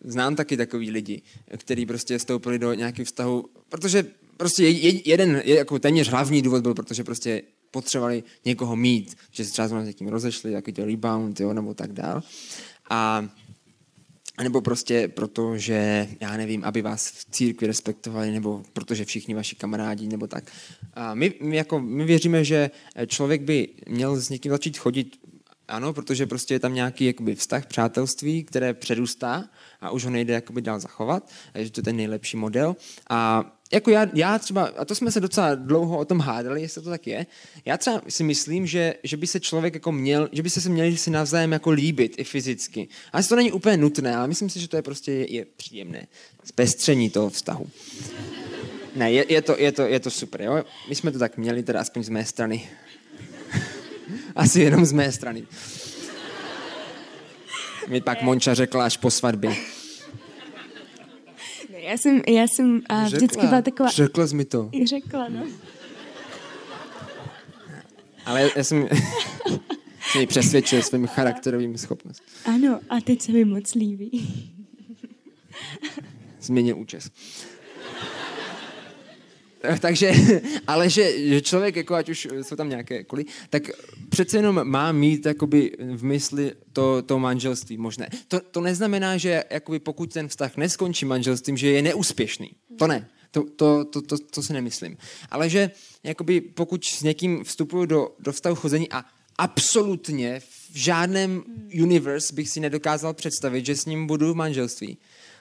[0.03, 1.21] Znám taky takový lidi,
[1.57, 4.05] kteří prostě vstoupili do nějakého vztahu, protože
[4.37, 4.67] prostě
[5.05, 7.41] jeden, jako téměř hlavní důvod byl, protože prostě
[7.71, 11.93] potřebovali někoho mít, že se třeba s někým rozešli, jaký to rebound, jo, nebo tak
[11.93, 12.23] dál.
[12.89, 13.29] A
[14.43, 19.55] nebo prostě proto, že, já nevím, aby vás v církvi respektovali, nebo protože všichni vaši
[19.55, 20.51] kamarádi, nebo tak.
[20.93, 22.71] A my, my, jako, my věříme, že
[23.07, 25.19] člověk by měl s někým začít chodit,
[25.67, 29.49] ano, protože prostě je tam nějaký jakoby, vztah, přátelství, které přerůstá
[29.81, 32.75] a už ho nejde jakoby, dál zachovat, že to je ten nejlepší model.
[33.09, 36.81] A jako já, já třeba, a to jsme se docela dlouho o tom hádali, jestli
[36.81, 37.25] to tak je,
[37.65, 40.69] já třeba si myslím, že, že by se člověk jako měl, že by se se
[40.69, 42.87] měli si navzájem jako líbit i fyzicky.
[43.13, 46.07] A to není úplně nutné, ale myslím si, že to je prostě je, je příjemné.
[46.43, 47.67] Zpestření toho vztahu.
[48.95, 50.63] Ne, je, je, to, je, to, je to super, jo?
[50.89, 52.69] My jsme to tak měli, teda aspoň z mé strany.
[54.35, 55.47] Asi jenom z mé strany.
[57.87, 59.78] Mi pak Monča řekla až po svatbě.
[61.89, 63.89] Já jsem, já jsem a řekla, vždycky byla taková...
[63.89, 64.69] Řekla jsi mi to.
[64.85, 65.47] Řekla, no.
[68.25, 68.87] Ale já jsem...
[70.11, 72.27] jsem ji přesvědčil svým charakterovým schopnostem.
[72.45, 74.29] Ano, a teď se mi moc líbí.
[76.41, 77.11] Změnil účes.
[79.79, 80.11] Takže,
[80.67, 83.63] ale že, že člověk, jako ať už jsou tam nějaké kvůli, tak
[84.09, 88.09] přece jenom má mít jakoby, v mysli to, to manželství možné.
[88.27, 92.51] To, to neznamená, že jakoby, pokud ten vztah neskončí manželstvím, že je neúspěšný.
[92.77, 93.09] To ne.
[93.31, 94.97] To, to, to, to, to si nemyslím.
[95.29, 95.71] Ale že
[96.03, 99.05] jakoby, pokud s někým vstupuju do, do vztahu chození a
[99.37, 101.43] absolutně v žádném
[101.81, 104.97] universe bych si nedokázal představit, že s ním budu v manželství,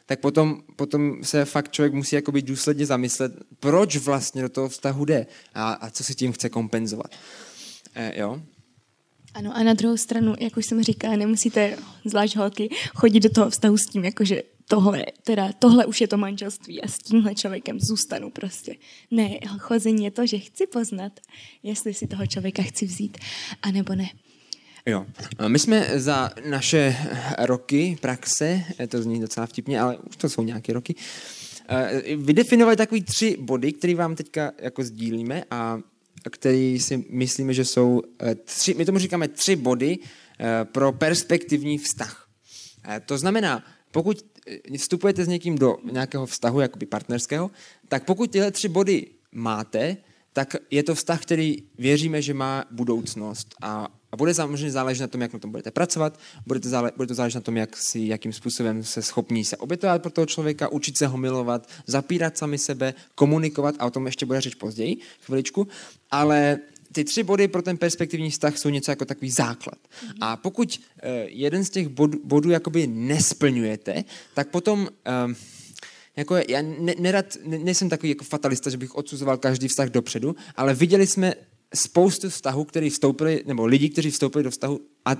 [0.09, 5.05] tak potom, potom se fakt člověk musí jakoby důsledně zamyslet, proč vlastně do toho vztahu
[5.05, 7.11] jde a, a co si tím chce kompenzovat.
[7.95, 8.43] E, jo?
[9.35, 13.51] Ano, a na druhou stranu, jak už jsem říkala, nemusíte, zvlášť holky, chodit do toho
[13.51, 17.81] vztahu s tím, jakože tohle, teda tohle už je to manželství a s tímhle člověkem
[17.81, 18.75] zůstanu prostě.
[19.11, 21.13] Ne, chození je to, že chci poznat,
[21.63, 23.19] jestli si toho člověka chci vzít,
[23.63, 24.09] anebo ne.
[24.89, 25.07] Jo.
[25.49, 26.97] My jsme za naše
[27.39, 30.95] roky praxe, to zní docela vtipně, ale už to jsou nějaké roky,
[31.69, 35.81] eh, vydefinovali takový tři body, které vám teďka jako sdílíme a
[36.31, 41.79] který si myslíme, že jsou eh, tři, my tomu říkáme tři body eh, pro perspektivní
[41.79, 42.29] vztah.
[43.07, 44.25] To znamená, pokud
[44.79, 47.51] vstupujete s někým do nějakého vztahu, jakoby partnerského,
[47.89, 49.97] tak pokud tyhle tři body máte,
[50.33, 55.09] tak je to vztah, který věříme, že má budoucnost a a bude samozřejmě záležet na
[55.09, 57.77] tom, jak na tom budete pracovat, bude to, zále, bude to záležet na tom, jak
[57.77, 62.39] si, jakým způsobem se schopní se obětovat pro toho člověka, učit se ho milovat, zapírat
[62.39, 65.69] sami sebe, komunikovat, a o tom ještě bude řeč později, chviličku,
[66.11, 66.59] ale
[66.93, 69.79] ty tři body pro ten perspektivní vztah jsou něco jako takový základ.
[69.79, 70.17] Mm-hmm.
[70.21, 74.05] A pokud uh, jeden z těch bod, bodů jakoby nesplňujete,
[74.35, 74.89] tak potom...
[75.27, 75.35] Uh,
[76.17, 80.37] jako já ne, nerad, ne, nejsem takový jako fatalista, že bych odsuzoval každý vztah dopředu,
[80.57, 81.35] ale viděli jsme
[81.75, 85.17] spoustu vztahů, který vstoupili, nebo lidí, kteří vstoupili do vztahu a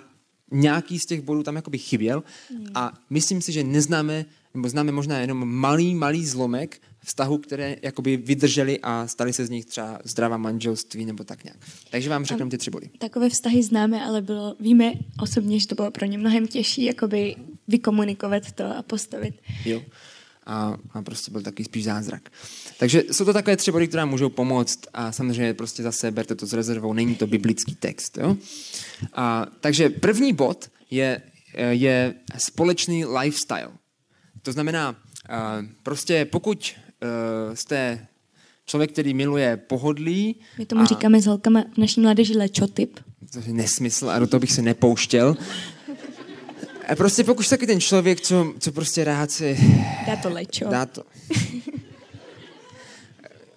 [0.53, 2.25] nějaký z těch bodů tam jakoby chyběl
[2.59, 2.67] mm.
[2.75, 4.25] a myslím si, že neznáme,
[4.55, 9.51] nebo známe možná jenom malý, malý zlomek vztahu, které jakoby vydrželi a stali se z
[9.51, 11.59] nich třeba zdravá manželství nebo tak nějak.
[11.91, 12.91] Takže vám řeknu ty tři body.
[12.99, 14.93] Takové vztahy známe, ale bylo, víme
[15.23, 17.37] osobně, že to bylo pro ně mnohem těžší jakoby
[17.69, 19.35] vykomunikovat to a postavit.
[19.65, 19.83] Jo
[20.49, 22.31] a, a prostě byl taky spíš zázrak.
[22.79, 26.47] Takže jsou to takové tři body, které můžou pomoct a samozřejmě prostě zase berte to
[26.47, 28.19] s rezervou, není to biblický text.
[28.19, 28.37] Jo?
[29.13, 31.23] A, takže první bod je,
[31.71, 33.71] je společný lifestyle.
[34.43, 34.97] To znamená,
[35.29, 38.07] a, prostě pokud a, jste
[38.67, 40.41] člověk, který miluje pohodlí.
[40.59, 43.01] My tomu a, říkáme s holkama v naší mládeži lečotyp.
[43.33, 45.37] To je nesmysl a do toho bych se nepouštěl.
[46.89, 49.59] A prostě pokud jsi taky ten člověk, co, co prostě rád si...
[50.07, 50.65] Dá to lečo.
[50.69, 51.03] Dá to.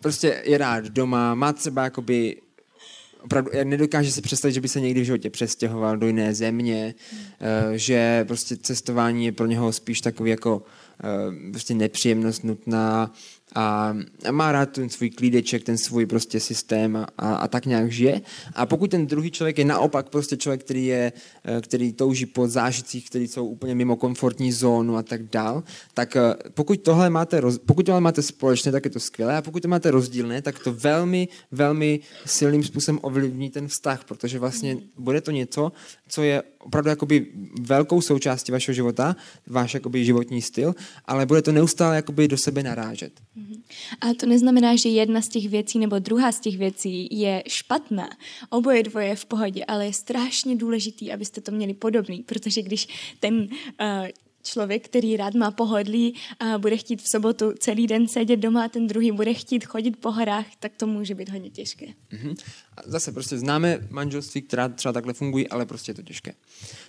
[0.01, 2.37] prostě je rád doma, má třeba jakoby
[3.23, 7.77] opravdu nedokáže si představit, že by se někdy v životě přestěhoval do jiné země, hmm.
[7.77, 10.63] že prostě cestování je pro něho spíš takový jako
[11.03, 13.13] eh, prostě nepříjemnost nutná,
[13.55, 13.95] a
[14.31, 18.21] má rád ten svůj klídeček, ten svůj prostě systém a, a, a tak nějak žije.
[18.53, 21.13] A pokud ten druhý člověk je naopak prostě člověk, který, je,
[21.45, 26.15] eh, který touží po zážitcích, který jsou úplně mimo komfortní zónu a tak dál, tak
[26.15, 29.37] eh, pokud tohle máte, roz, pokud tohle máte společné, tak je to skvělé.
[29.37, 34.39] A pokud to máte rozdílné, tak to velmi, velmi silným způsobem ovlivní ten vztah, protože
[34.39, 35.71] vlastně bude to něco,
[36.07, 37.27] co je opravdu jakoby
[37.61, 39.15] velkou součástí vašeho života,
[39.47, 40.75] váš jakoby životní styl,
[41.05, 43.13] ale bude to neustále jakoby do sebe narážet.
[44.01, 48.09] A to neznamená, že jedna z těch věcí nebo druhá z těch věcí je špatná.
[48.49, 52.87] Oboje dvoje je v pohodě, ale je strašně důležitý, abyste to měli podobný, protože když
[53.19, 53.47] ten uh,
[54.43, 58.67] člověk, který rád má pohodlí a bude chtít v sobotu celý den sedět doma a
[58.67, 61.85] ten druhý bude chtít chodit po horách, tak to může být hodně těžké.
[61.85, 62.35] Mm-hmm.
[62.77, 66.33] A zase prostě známe manželství, která třeba takhle fungují, ale prostě je to těžké.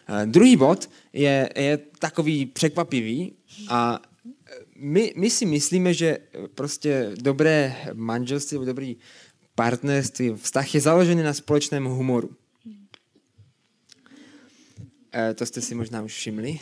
[0.08, 3.32] Uh, druhý bod je, je takový překvapivý
[3.68, 4.00] a
[4.82, 6.18] my, my si myslíme, že
[6.54, 8.96] prostě dobré manželství, dobrý
[9.54, 12.30] partnerství, vztah je založený na společném humoru.
[15.14, 16.58] E, to jste si možná už všimli.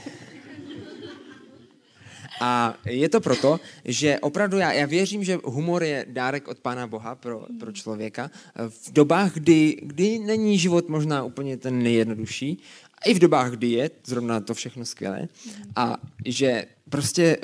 [2.41, 6.87] A je to proto, že opravdu já, já věřím, že humor je dárek od Pána
[6.87, 8.31] Boha pro, pro člověka
[8.68, 12.59] v dobách, kdy, kdy není život možná úplně ten nejjednodušší,
[13.05, 15.28] i v dobách, kdy je zrovna to všechno skvělé.
[15.76, 15.96] A
[16.26, 17.38] že prostě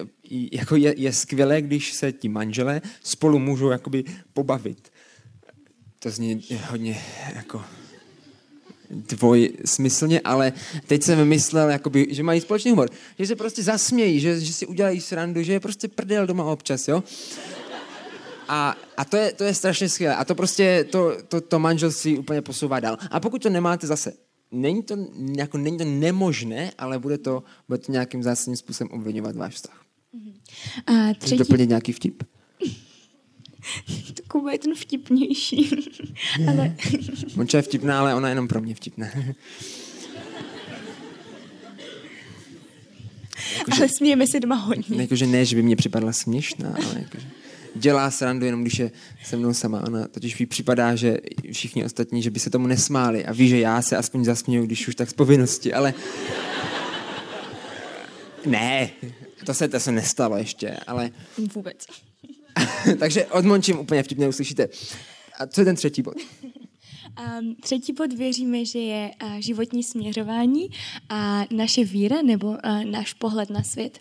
[0.53, 4.93] jako je, je skvělé, když se ti manželé spolu můžou jakoby pobavit.
[5.99, 7.03] To zní hodně
[7.35, 7.65] jako
[8.91, 10.53] dvojsmyslně, ale
[10.87, 12.91] teď jsem myslel, jakoby, že mají společný humor.
[13.19, 16.89] Že se prostě zasmějí, že, že si udělají srandu, že je prostě prdel doma občas,
[16.89, 17.05] jo?
[18.49, 20.17] A, a to, je, to je strašně skvělé.
[20.17, 22.99] A to prostě to, to, to manželství úplně posouvá dál.
[23.11, 24.13] A pokud to nemáte zase,
[24.53, 24.97] není to,
[25.37, 29.83] jako, není to nemožné, ale bude to, bude to nějakým zásadním způsobem ovlivňovat váš vztah.
[30.87, 31.39] A třetí...
[31.39, 32.23] doplnit nějaký vtip?
[34.29, 35.71] Kuba je ten vtipnější.
[36.49, 36.77] ale...
[37.37, 39.07] Monča je vtipná, ale ona je jenom pro mě vtipná.
[39.07, 39.33] Jako,
[43.73, 45.03] ale smějeme se doma hodně.
[45.03, 47.27] Jakože ne, že by mě připadla směšná, ale jakože
[47.79, 48.91] dělá srandu jenom když je
[49.25, 49.83] se mnou sama.
[49.87, 51.19] Ona totiž ví připadá, že
[51.53, 54.89] všichni ostatní, že by se tomu nesmáli a ví, že já se aspoň zasměju, když
[54.89, 55.95] už tak z povinnosti, ale...
[58.47, 58.91] Ne,
[59.47, 61.11] to se, to se nestalo ještě, ale...
[61.55, 61.87] Vůbec.
[62.99, 64.69] Takže odmončím úplně vtipně, uslyšíte.
[65.39, 66.15] A co je ten třetí bod?
[67.41, 70.69] Um, třetí bod věříme, že je uh, životní směřování
[71.09, 74.01] a naše víra nebo uh, náš pohled na svět.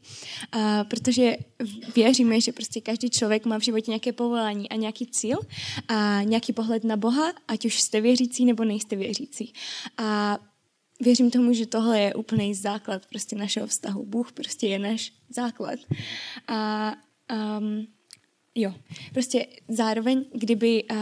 [0.56, 1.38] Uh, protože
[1.96, 5.38] věříme, že prostě každý člověk má v životě nějaké povolání a nějaký cíl
[5.88, 9.54] a nějaký pohled na Boha, ať už jste věřící nebo nejste věřící.
[9.98, 10.38] A
[11.02, 14.06] věřím tomu, že tohle je úplný základ prostě našeho vztahu.
[14.06, 15.80] Bůh prostě je náš základ.
[16.48, 16.94] A
[17.60, 17.88] um,
[18.56, 18.74] jo,
[19.14, 20.98] prostě zároveň, kdyby uh,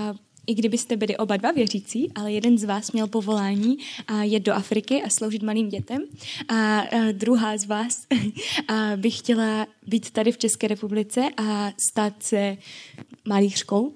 [0.47, 3.77] i kdybyste byli oba dva věřící, ale jeden z vás měl povolání
[4.07, 6.01] a jet do Afriky a sloužit malým dětem.
[6.49, 8.07] A, druhá z vás
[8.67, 12.57] a by chtěla být tady v České republice a stát se
[13.25, 13.93] malířkou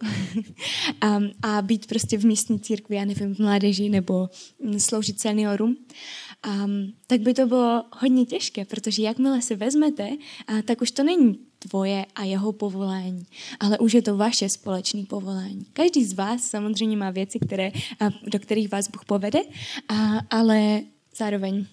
[1.02, 4.30] a, a být prostě v místní církvi, já nevím, v mládeži nebo
[4.78, 5.78] sloužit seniorům,
[6.44, 6.68] a,
[7.08, 10.10] tak by to bylo hodně těžké, protože jakmile se vezmete,
[10.48, 13.26] a, tak už to není tvoje a jeho povolání,
[13.60, 15.66] ale už je to vaše společné povolání.
[15.74, 17.72] Každý z vás samozřejmě má věci, které,
[18.24, 19.40] do kterých vás Bůh povede,
[19.90, 19.96] a,
[20.30, 20.82] ale
[21.18, 21.66] zároveň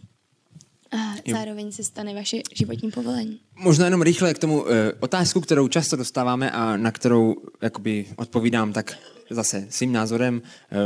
[0.94, 3.40] a zároveň se stane vaše životní povolení.
[3.56, 8.72] Možná jenom rychle k tomu e, otázku, kterou často dostáváme a na kterou jakoby odpovídám
[8.72, 8.96] tak
[9.30, 10.42] zase svým názorem
[10.72, 10.76] eh,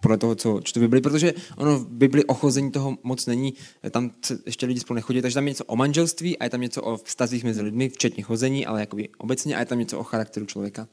[0.00, 3.54] podle toho, co čtu Bibli, protože ono v Bibli ochození toho moc není,
[3.90, 4.10] tam
[4.46, 6.96] ještě lidi spolu nechodí, takže tam je něco o manželství a je tam něco o
[6.96, 10.88] vztazích mezi lidmi, včetně chození, ale jakoby obecně a je tam něco o charakteru člověka.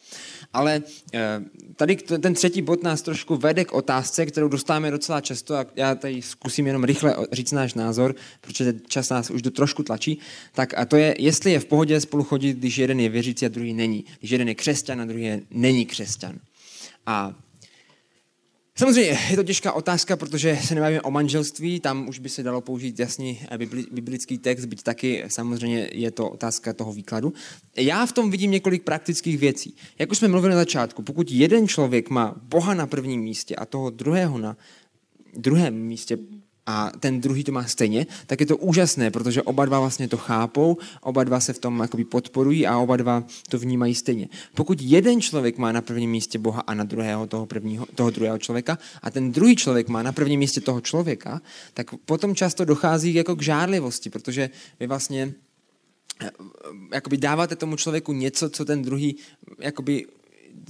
[0.53, 0.81] Ale
[1.13, 1.41] eh,
[1.75, 5.95] tady ten třetí bod nás trošku vede k otázce, kterou dostáváme docela často a já
[5.95, 10.19] tady zkusím jenom rychle říct náš názor, protože čas nás už do trošku tlačí,
[10.53, 13.49] tak a to je, jestli je v pohodě spolu chodit, když jeden je věřící a
[13.49, 14.05] druhý není.
[14.19, 16.39] Když jeden je křesťan a druhý je, není křesťan.
[17.05, 17.35] A
[18.75, 22.61] Samozřejmě je to těžká otázka, protože se nebavíme o manželství, tam už by se dalo
[22.61, 23.57] použít jasný eh,
[23.91, 27.33] biblický text, byť taky samozřejmě je to otázka toho výkladu.
[27.77, 29.75] Já v tom vidím několik praktických věcí.
[29.99, 33.65] Jak už jsme mluvili na začátku, pokud jeden člověk má Boha na prvním místě a
[33.65, 34.57] toho druhého na
[35.37, 36.17] druhém místě
[36.65, 40.17] a ten druhý to má stejně, tak je to úžasné, protože oba dva vlastně to
[40.17, 44.27] chápou, oba dva se v tom jakoby podporují a oba dva to vnímají stejně.
[44.55, 48.37] Pokud jeden člověk má na prvním místě Boha a na druhého toho, prvního, toho druhého
[48.37, 51.41] člověka a ten druhý člověk má na prvním místě toho člověka,
[51.73, 54.49] tak potom často dochází jako k žárlivosti, protože
[54.79, 55.33] vy vlastně
[56.21, 56.29] eh,
[56.93, 59.17] jakoby dáváte tomu člověku něco, co ten druhý
[59.59, 60.05] jakoby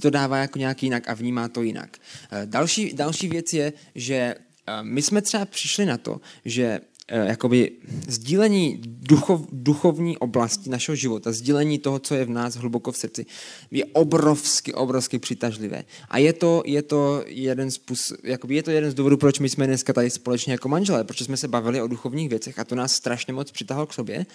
[0.00, 1.96] to dává jako nějak jinak a vnímá to jinak.
[2.30, 4.34] Eh, další, další věc je, že
[4.82, 7.70] my jsme třeba přišli na to, že eh, jakoby
[8.08, 13.26] sdílení duchov, duchovní oblasti našeho života, sdílení toho, co je v nás hluboko v srdci,
[13.70, 15.84] je obrovsky, obrovsky přitažlivé.
[16.08, 17.78] A je to, je to jeden z,
[18.24, 21.24] jakoby je to jeden z důvodů, proč my jsme dneska tady společně jako manželé, protože
[21.24, 24.26] jsme se bavili o duchovních věcech a to nás strašně moc přitahlo k sobě.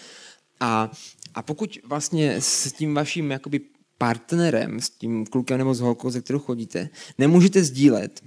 [0.59, 0.91] A,
[1.35, 3.61] a pokud vlastně s tím vaším jakoby
[3.97, 8.21] partnerem, s tím klukem nebo s holkou, ze kterou chodíte, nemůžete sdílet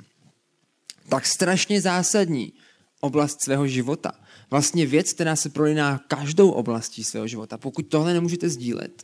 [1.11, 2.53] tak strašně zásadní
[3.01, 4.13] oblast svého života.
[4.51, 7.59] Vlastně věc, která se prolíná každou oblastí svého života.
[7.59, 9.03] Pokud tohle nemůžete sdílet,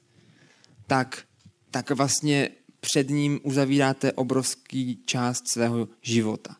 [0.87, 1.25] tak,
[1.71, 2.51] tak vlastně
[2.81, 6.57] před ním uzavíráte obrovský část svého života.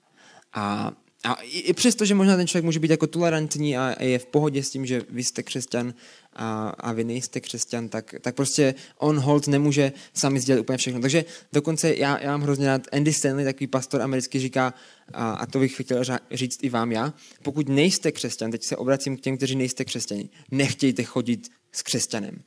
[0.53, 0.93] A,
[1.27, 4.27] a i, i přesto, že možná ten člověk může být jako tolerantní a je v
[4.27, 5.95] pohodě s tím, že vy jste křesťan
[6.33, 11.01] a, a vy nejste křesťan, tak, tak prostě on hold nemůže sami sdělit úplně všechno.
[11.01, 14.75] Takže dokonce já, já mám hrozně rád Andy Stanley, takový pastor americký, říká,
[15.13, 19.17] a, a to bych chtěl říct i vám já, pokud nejste křesťan, teď se obracím
[19.17, 22.43] k těm, kteří nejste křesťani, nechtějte chodit s křesťanem.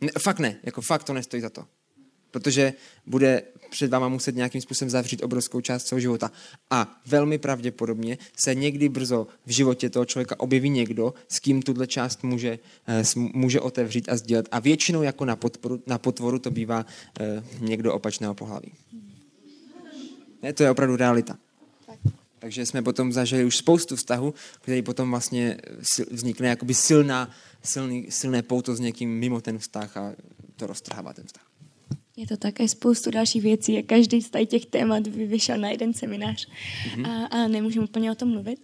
[0.00, 1.64] Ne, fakt ne, jako fakt to nestojí za to
[2.30, 2.72] protože
[3.06, 6.30] bude před váma muset nějakým způsobem zavřít obrovskou část svého života.
[6.70, 11.86] A velmi pravděpodobně se někdy brzo v životě toho člověka objeví někdo, s kým tuhle
[11.86, 12.58] část může,
[12.88, 14.48] eh, může otevřít a sdílet.
[14.50, 16.86] A většinou jako na, podporu, na potvoru to bývá
[17.20, 18.72] eh, někdo opačného pohlaví.
[20.42, 21.38] Ne, to je opravdu realita.
[22.38, 25.58] Takže jsme potom zažili už spoustu vztahů, který potom vlastně
[26.10, 27.30] vznikne jakoby silná,
[27.62, 30.12] silný, silné pouto s někým mimo ten vztah a
[30.56, 31.49] to roztrhává ten vztah.
[32.16, 35.94] Je to také spoustu dalších věcí a každý z těch témat by vyšel na jeden
[35.94, 37.06] seminář mm-hmm.
[37.06, 38.58] a, a nemůžeme úplně o tom mluvit.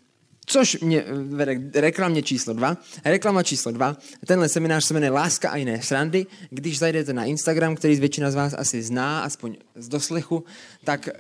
[0.49, 2.76] Což mě vede reklamě číslo dva.
[3.05, 3.97] Reklama číslo dva.
[4.26, 6.26] Tenhle seminář se jmenuje Láska a jiné srandy.
[6.51, 10.44] Když zajdete na Instagram, který většina z vás asi zná, aspoň z doslechu,
[10.84, 11.14] tak eh,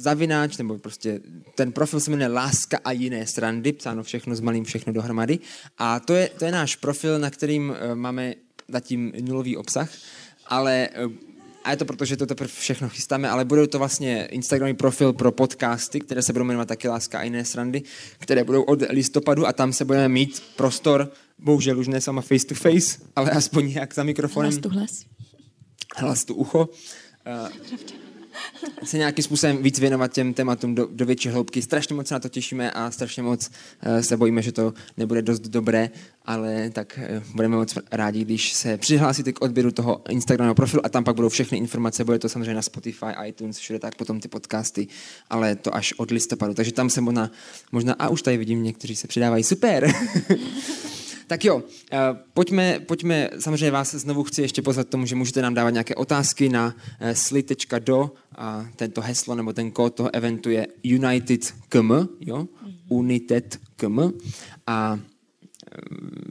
[0.00, 1.20] zavináč, nebo prostě
[1.54, 5.38] ten profil se jmenuje Láska a jiné srandy, psáno všechno s malým všechno dohromady.
[5.78, 8.34] A to je, to je náš profil, na kterým eh, máme
[8.68, 9.90] zatím nulový obsah,
[10.46, 11.25] ale eh,
[11.66, 15.12] a je to proto, že to teprve všechno chystáme, ale bude to vlastně Instagramový profil
[15.12, 17.82] pro podcasty, které se budou jmenovat taky Láska a jiné srandy,
[18.18, 22.46] které budou od listopadu a tam se budeme mít prostor, bohužel už ne sama face
[22.46, 24.52] to face, ale aspoň jak za mikrofonem.
[24.52, 25.04] Hlas tu hlas.
[25.96, 26.68] Hlas tu ucho.
[27.26, 27.48] Uh,
[28.84, 31.62] se nějakým způsobem víc věnovat těm tématům do, do větší hloubky.
[31.62, 33.50] Strašně moc se na to těšíme a strašně moc
[33.86, 35.90] uh, se bojíme, že to nebude dost dobré,
[36.24, 40.88] ale tak uh, budeme moc rádi, když se přihlásíte k odběru toho Instagramového profilu a
[40.88, 42.04] tam pak budou všechny informace.
[42.04, 44.86] Bude to samozřejmě na Spotify, iTunes, všude tak potom ty podcasty,
[45.30, 46.54] ale to až od listopadu.
[46.54, 47.30] Takže tam se možná,
[47.72, 49.44] možná a už tady vidím, někteří se přidávají.
[49.44, 49.92] Super!
[51.26, 51.62] Tak jo,
[51.92, 51.98] eh,
[52.34, 56.48] pojďme, pojďme, samozřejmě vás znovu chci ještě pozvat tomu, že můžete nám dávat nějaké otázky
[56.48, 62.46] na eh, sli.do a tento heslo nebo ten kód toho eventu je UnitedKM, jo,
[62.88, 63.98] UnitedKM
[64.66, 65.78] a eh,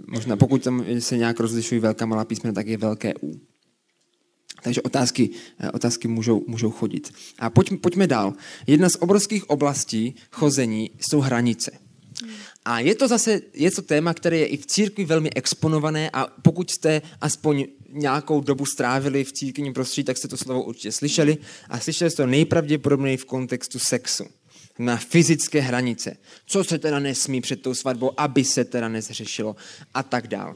[0.08, 3.39] možná pokud tam se nějak rozlišují velká malá písmena, tak je velké U.
[4.64, 5.30] Takže otázky,
[5.74, 7.14] otázky můžou, můžou chodit.
[7.39, 8.34] A pojďme, pojďme dál.
[8.68, 11.72] Jedna z obrovských oblastí chození jsou hranice.
[12.66, 16.28] A je to zase je to téma, které je i v církvi velmi exponované a
[16.41, 21.38] pokud jste aspoň nějakou dobu strávili v církevním prostředí, tak jste to slovo určitě slyšeli
[21.70, 24.26] a slyšeli jste to nejpravděpodobněji v kontextu sexu.
[24.80, 26.18] Na fyzické hranice.
[26.45, 29.55] Co se teda nesmí před tou svatbou, aby se teda nezřešilo
[29.93, 30.55] a tak dál.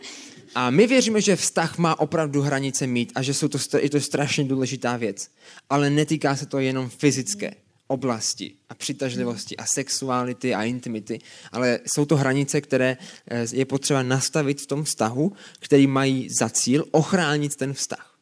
[0.55, 4.01] A my věříme, že vztah má opravdu hranice mít a že jsou to, je to
[4.01, 5.29] strašně důležitá věc.
[5.69, 7.53] Ale netýká se to jenom fyzické
[7.89, 11.19] oblasti a přitažlivosti a sexuality a intimity,
[11.51, 16.49] ale jsou to hranice, které eh, je potřeba nastavit v tom vztahu, který mají za
[16.49, 18.15] cíl ochránit ten vztah.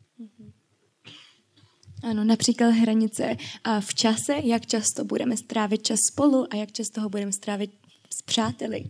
[2.04, 3.36] Ano, například hranice
[3.80, 7.72] v čase, jak často budeme strávit čas spolu a jak často ho budeme strávit
[8.20, 8.84] s přáteli.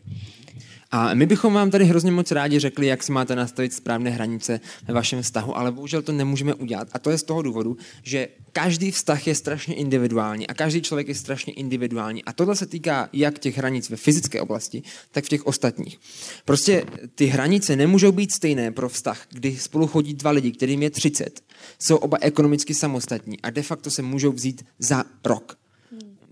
[0.92, 4.60] A my bychom vám tady hrozně moc rádi řekli, jak si máte nastavit správné hranice
[4.88, 6.88] ve vašem vztahu, ale bohužel to nemůžeme udělat.
[6.92, 11.08] A to je z toho důvodu, že každý vztah je strašně individuální a každý člověk
[11.08, 12.26] je strašně individuální.
[12.26, 16.00] A tohle se týká jak těch hranic ve fyzické oblasti, tak v těch ostatních.
[16.46, 16.86] Prostě
[17.16, 21.42] ty hranice nemůžou být stejné pro vztah, kdy spolu chodí dva lidi, kterým je 30,
[21.80, 25.58] jsou oba ekonomicky samostatní a de facto se můžou vzít za rok.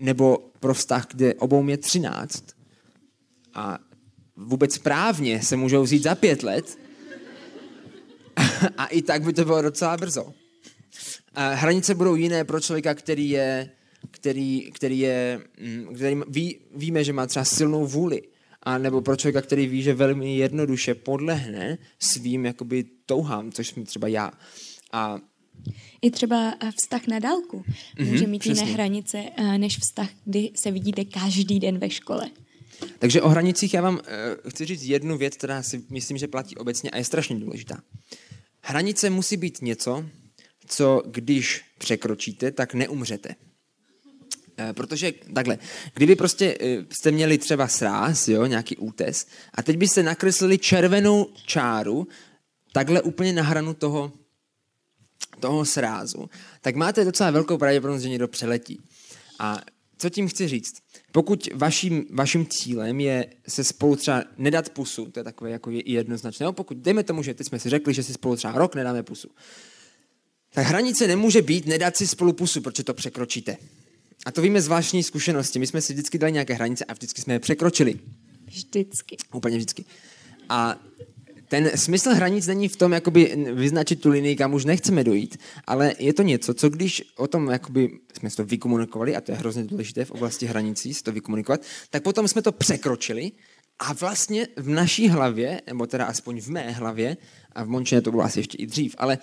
[0.00, 2.44] Nebo pro vztah, kde obou je 13
[3.54, 3.78] a
[4.36, 6.78] vůbec právně se můžou vzít za pět let
[8.78, 10.32] a i tak by to bylo docela brzo.
[11.34, 13.70] A hranice budou jiné pro člověka, který je,
[14.10, 18.22] který, který je, mm, který ví, víme, že má třeba silnou vůli.
[18.62, 23.84] A nebo pro člověka, který ví, že velmi jednoduše podlehne svým jakoby touhám, což jsem
[23.84, 24.32] třeba já.
[24.92, 25.18] A
[26.02, 27.64] i třeba vztah na dálku
[27.98, 28.62] může mm-hmm, mít přesně.
[28.62, 32.30] jiné hranice eh, než vztah, kdy se vidíte každý den ve škole.
[32.98, 36.56] Takže o hranicích já vám uh, chci říct jednu věc, která si myslím, že platí
[36.56, 37.82] obecně a je strašně důležitá.
[38.60, 40.06] Hranice musí být něco,
[40.66, 43.28] co když překročíte, tak neumřete.
[43.28, 45.58] Uh, protože takhle,
[45.94, 51.26] kdyby prostě uh, jste měli třeba sráz, jo, nějaký útes, a teď byste nakreslili červenou
[51.46, 52.08] čáru
[52.72, 54.12] takhle úplně na hranu toho,
[55.40, 58.80] toho srázu, tak máte docela velkou pravděpodobnost, že někdo přeletí.
[59.38, 59.60] A
[59.98, 60.74] co tím chci říct?
[61.12, 66.46] Pokud vaším, vaším cílem je se spolu třeba nedat pusu, to je takové jako jednoznačné,
[66.46, 69.02] no pokud dejme tomu, že teď jsme si řekli, že si spolu třeba rok nedáme
[69.02, 69.28] pusu,
[70.50, 73.56] tak hranice nemůže být nedat si spolu pusu, protože to překročíte.
[74.26, 75.58] A to víme z zvláštní zkušenosti.
[75.58, 78.00] My jsme si vždycky dali nějaké hranice a vždycky jsme je překročili.
[78.46, 79.16] Vždycky.
[79.32, 79.84] Úplně vždycky.
[80.48, 80.80] A
[81.48, 85.94] ten smysl hranic není v tom, jakoby vyznačit tu linii, kam už nechceme dojít, ale
[85.98, 89.64] je to něco, co když o tom jakoby jsme to vykomunikovali, a to je hrozně
[89.64, 93.32] důležité v oblasti hranicí, si to vykomunikovat, tak potom jsme to překročili
[93.78, 97.16] a vlastně v naší hlavě, nebo teda aspoň v mé hlavě,
[97.52, 99.18] a v Mončině to bylo asi ještě i dřív, ale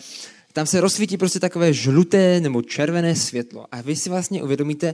[0.53, 4.93] tam se rozsvítí prostě takové žluté nebo červené světlo a vy si vlastně uvědomíte,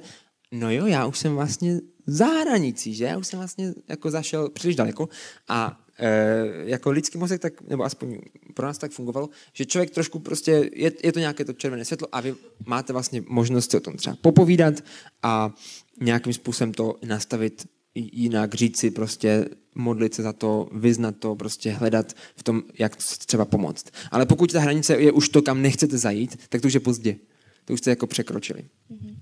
[0.52, 3.06] no jo, já už jsem vlastně za hranicí, že?
[3.06, 5.10] Já už jsem vlastně jako zašel příliš daleko
[5.48, 5.80] a
[6.64, 8.18] jako lidský mozek, tak, nebo aspoň
[8.54, 12.08] pro nás tak fungovalo, že člověk trošku prostě, je, je to nějaké to červené světlo
[12.12, 12.36] a vy
[12.66, 14.74] máte vlastně možnost si o tom třeba popovídat
[15.24, 15.54] a
[16.02, 19.46] nějakým způsobem to nastavit jinak, říct si prostě,
[19.76, 22.96] modlit se za to, vyznat to, prostě hledat v tom, jak
[23.26, 23.86] třeba pomoct.
[24.12, 27.16] Ale pokud ta hranice je už to, kam nechcete zajít, tak to už je pozdě.
[27.66, 28.66] To už jste jako překročili.
[28.92, 29.16] Mm-hmm.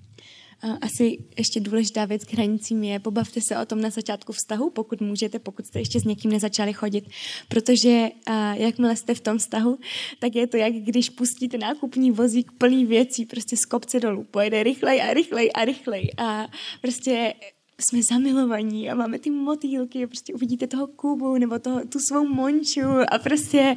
[0.81, 5.01] Asi ještě důležitá věc k hranicím je, pobavte se o tom na začátku vztahu, pokud
[5.01, 7.09] můžete, pokud jste ještě s někým nezačali chodit.
[7.47, 8.09] Protože
[8.53, 9.79] jakmile jste v tom vztahu,
[10.19, 14.23] tak je to jak když pustíte nákupní vozík plný věcí prostě z kopce dolů.
[14.23, 16.11] Pojede rychlej a rychlej a rychlej.
[16.17, 16.47] A
[16.81, 17.33] prostě
[17.79, 22.27] jsme zamilovaní a máme ty motýlky a prostě uvidíte toho Kubu nebo toho, tu svou
[22.27, 23.75] Monču a prostě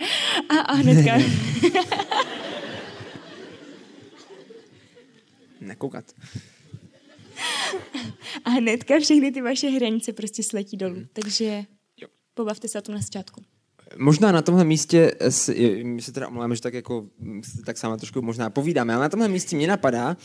[0.49, 1.19] a, a hnedka.
[5.61, 6.05] Nekoukat.
[8.45, 10.97] A hnedka všechny ty vaše hranice prostě sletí dolů.
[10.97, 11.07] Mm.
[11.13, 11.65] Takže
[12.01, 12.09] jo.
[12.35, 13.43] pobavte se o tom na začátku.
[13.97, 15.13] Možná na tomhle místě,
[15.83, 17.07] my se teda omlouváme, že tak jako
[17.67, 20.17] tak sama trošku možná povídáme, ale na tomhle místě mě napadá,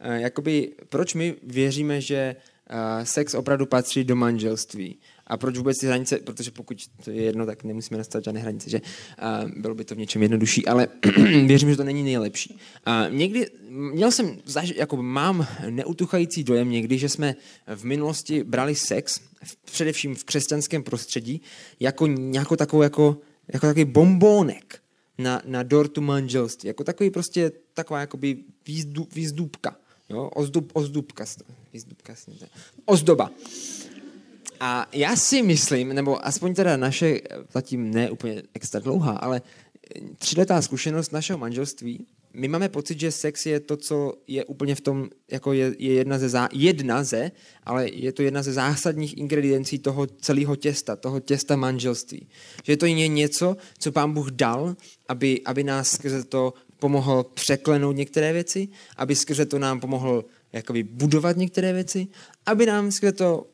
[0.00, 2.36] eh, jakoby, proč my věříme, že
[2.70, 4.98] uh, sex opravdu patří do manželství.
[5.26, 8.70] A proč vůbec ty hranice, protože pokud to je jedno, tak nemusíme nastavit žádné hranice,
[8.70, 10.88] že uh, bylo by to v něčem jednodušší, ale
[11.46, 12.58] věřím, že to není nejlepší.
[12.86, 14.38] Uh, někdy, měl jsem,
[14.74, 17.34] jako mám neutuchající dojem někdy, že jsme
[17.74, 19.20] v minulosti brali sex,
[19.64, 21.42] především v křesťanském prostředí,
[21.80, 23.18] jako nějakou takovou, jako,
[23.52, 24.80] jako takový bombónek
[25.18, 26.66] na, na dortu manželství.
[26.66, 29.76] Jako takový prostě taková jakoby výzdu, výzdůbka.
[30.08, 30.30] Jo?
[30.34, 31.24] Ozdub, ozdubka.
[31.72, 32.14] Výzdubka,
[32.84, 33.30] ozdoba.
[34.60, 37.20] A já si myslím, nebo aspoň teda naše,
[37.52, 39.42] zatím ne úplně extra dlouhá, ale
[40.18, 44.80] tříletá zkušenost našeho manželství, my máme pocit, že sex je to, co je úplně v
[44.80, 47.30] tom, jako je, je jedna, ze zá, jedna ze,
[47.64, 52.28] ale je to jedna ze zásadních ingrediencí toho celého těsta, toho těsta manželství.
[52.64, 54.76] Že to je něco, co pán Bůh dal,
[55.08, 60.82] aby, aby nás skrze to pomohl překlenout některé věci, aby skrze to nám pomohl jakoby
[60.82, 62.06] budovat některé věci,
[62.46, 63.46] aby nám skrze to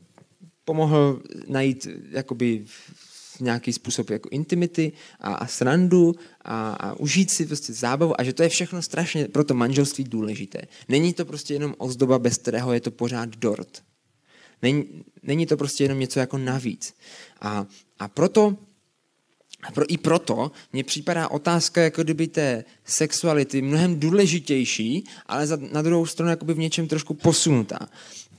[0.71, 2.65] pomohl najít jakoby
[3.41, 6.15] nějaký způsob jako intimity a, a srandu
[6.45, 10.05] a, a užít si prostě zábavu a že to je všechno strašně pro to manželství
[10.05, 10.63] důležité.
[10.89, 13.83] Není to prostě jenom ozdoba, bez kterého je to pořád dort.
[14.63, 14.85] Není,
[15.23, 16.95] není to prostě jenom něco jako navíc.
[17.41, 17.67] A,
[17.99, 18.57] a proto
[19.63, 25.59] a pro, i proto mně připadá otázka jako kdyby té sexuality mnohem důležitější, ale za,
[25.73, 27.79] na druhou stranu jakoby v něčem trošku posunutá.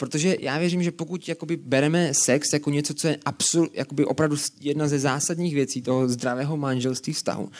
[0.01, 4.35] Protože já věřím, že pokud jakoby bereme sex jako něco, co je absol, jakoby opravdu
[4.59, 7.51] jedna ze zásadních věcí toho zdravého manželství vztahu,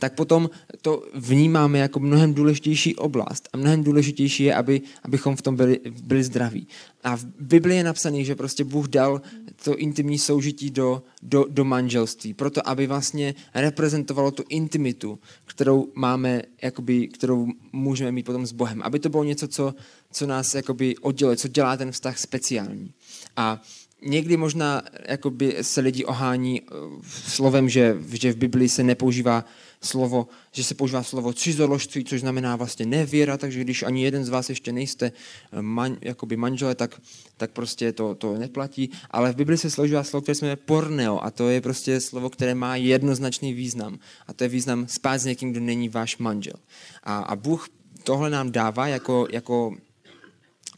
[0.00, 0.50] tak potom
[0.82, 3.48] to vnímáme jako mnohem důležitější oblast.
[3.52, 6.66] A mnohem důležitější je, aby, abychom v tom byli, byli zdraví.
[7.04, 9.20] A v Biblii je napsaný, že prostě Bůh dal
[9.64, 16.42] to intimní soužití do, do, do manželství, proto aby vlastně reprezentovalo tu intimitu, kterou máme,
[16.62, 18.82] jakoby, kterou můžeme mít potom s Bohem.
[18.82, 19.74] Aby to bylo něco, co,
[20.12, 22.92] co nás jakoby odděluje, co dělá ten vztah speciální.
[23.36, 23.62] A
[24.02, 26.74] někdy možná jakoby se lidi ohání eh,
[27.28, 29.44] slovem, že, že v Biblii se nepoužívá
[29.82, 34.28] slovo, že se používá slovo cizoložství, což znamená vlastně nevěra, takže když ani jeden z
[34.28, 35.12] vás ještě nejste
[35.52, 37.00] eh, man, jakoby manžele, tak,
[37.36, 38.90] tak prostě to, to neplatí.
[39.10, 42.30] Ale v Bibli se složívá slovo, které se jmenuje porneo a to je prostě slovo,
[42.30, 43.98] které má jednoznačný význam.
[44.26, 46.56] A to je význam spát s někým, kdo není váš manžel.
[47.02, 47.68] A, a Bůh
[48.04, 49.76] tohle nám dává jako, jako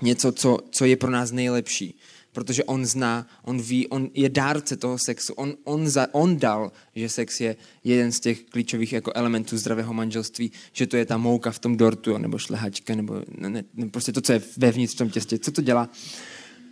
[0.03, 1.99] něco, co, co je pro nás nejlepší
[2.33, 6.73] protože on zná, on ví, on je dárce toho sexu, on, on, za, on dal,
[6.95, 11.17] že sex je jeden z těch klíčových jako elementů zdravého manželství, že to je ta
[11.17, 14.95] mouka v tom dortu, nebo šlehačka, nebo ne, ne, ne, prostě to, co je vevnitř
[14.95, 15.39] v tom těstě.
[15.39, 15.91] Co to dělá?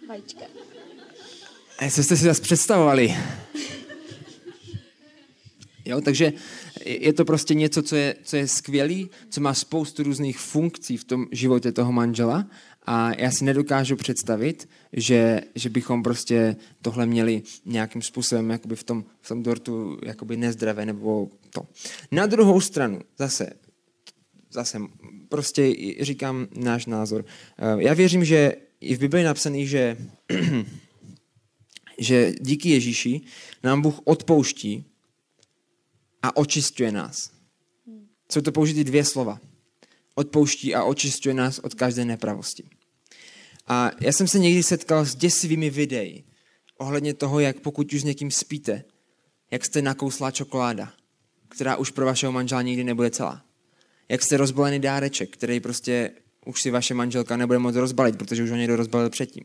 [0.08, 0.44] Vajíčka.
[1.78, 3.16] A co jste si zase představovali?
[5.84, 6.32] Jo, takže
[6.84, 11.04] je to prostě něco, co je, co je skvělý, co má spoustu různých funkcí v
[11.04, 12.46] tom životě toho manžela
[12.82, 18.84] a já si nedokážu představit, že, že bychom prostě tohle měli nějakým způsobem jakoby v,
[18.84, 21.62] tom, v tom dortu jakoby nezdravé nebo to.
[22.10, 23.52] Na druhou stranu, zase,
[24.50, 24.78] zase
[25.28, 27.24] prostě říkám náš názor.
[27.58, 29.96] Eh, já věřím, že i v Bibli je napsaný, že,
[31.98, 33.20] že díky Ježíši
[33.62, 34.84] nám Bůh odpouští
[36.22, 37.30] a očistuje nás.
[38.32, 39.40] Jsou to použity dvě slova.
[40.20, 42.64] Odpouští a očistuje nás od každé nepravosti.
[43.66, 46.24] A já jsem se někdy setkal s děsivými videí
[46.78, 48.84] ohledně toho, jak pokud už s někým spíte,
[49.50, 50.92] jak jste nakouslá čokoláda,
[51.48, 53.44] která už pro vašeho manžela nikdy nebude celá.
[54.08, 56.10] Jak jste rozbalený dáreček, který prostě
[56.46, 59.44] už si vaše manželka nebude moct rozbalit, protože už ho někdo rozbalil předtím.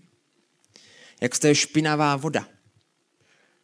[1.22, 2.48] Jak jste špinavá voda.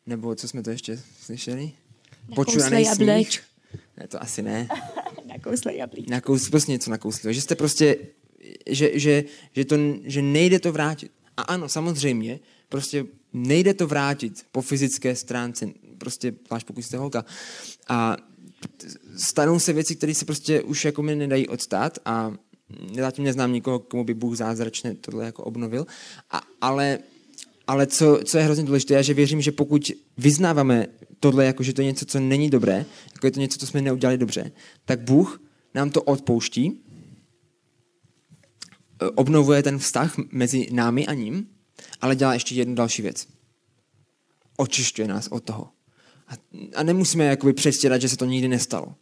[0.06, 1.72] Nebo co jsme to ještě slyšeli?
[2.36, 3.44] Počuraný sníh.
[3.98, 4.68] Ne, to asi ne.
[5.32, 6.12] Nakouslej jablíčko.
[6.12, 7.34] Nakous, prostě něco nakousli.
[7.34, 7.98] Že jste prostě,
[8.70, 9.24] že, že,
[9.56, 11.12] že, to, že nejde to vrátit.
[11.38, 17.26] A ano, samozřejmě, prostě nejde to vrátit po fyzické stránce, prostě, zvlášť pokud jste holka.
[17.88, 18.18] A
[19.18, 22.34] stanou se věci, které se prostě už jako mi nedají odstát a
[22.96, 25.86] zatím neznám nikoho, komu by Bůh zázračně tohle jako obnovil,
[26.32, 27.00] a, ale,
[27.72, 30.88] ale co, co je hrozně důležité, je, že věřím, že pokud vyznáváme
[31.20, 33.82] tohle, jako že to je něco, co není dobré, jako je to něco, co jsme
[33.82, 34.52] neudělali dobře,
[34.86, 35.42] tak Bůh
[35.76, 36.82] nám to odpouští,
[39.16, 41.48] obnovuje ten vztah mezi námi a ním,
[42.02, 43.28] ale dělá ještě jednu další věc.
[44.58, 45.70] Očišťuje nás od toho.
[46.28, 46.34] A,
[46.76, 48.96] a nemusíme jakoby předstírat, že se to nikdy nestalo.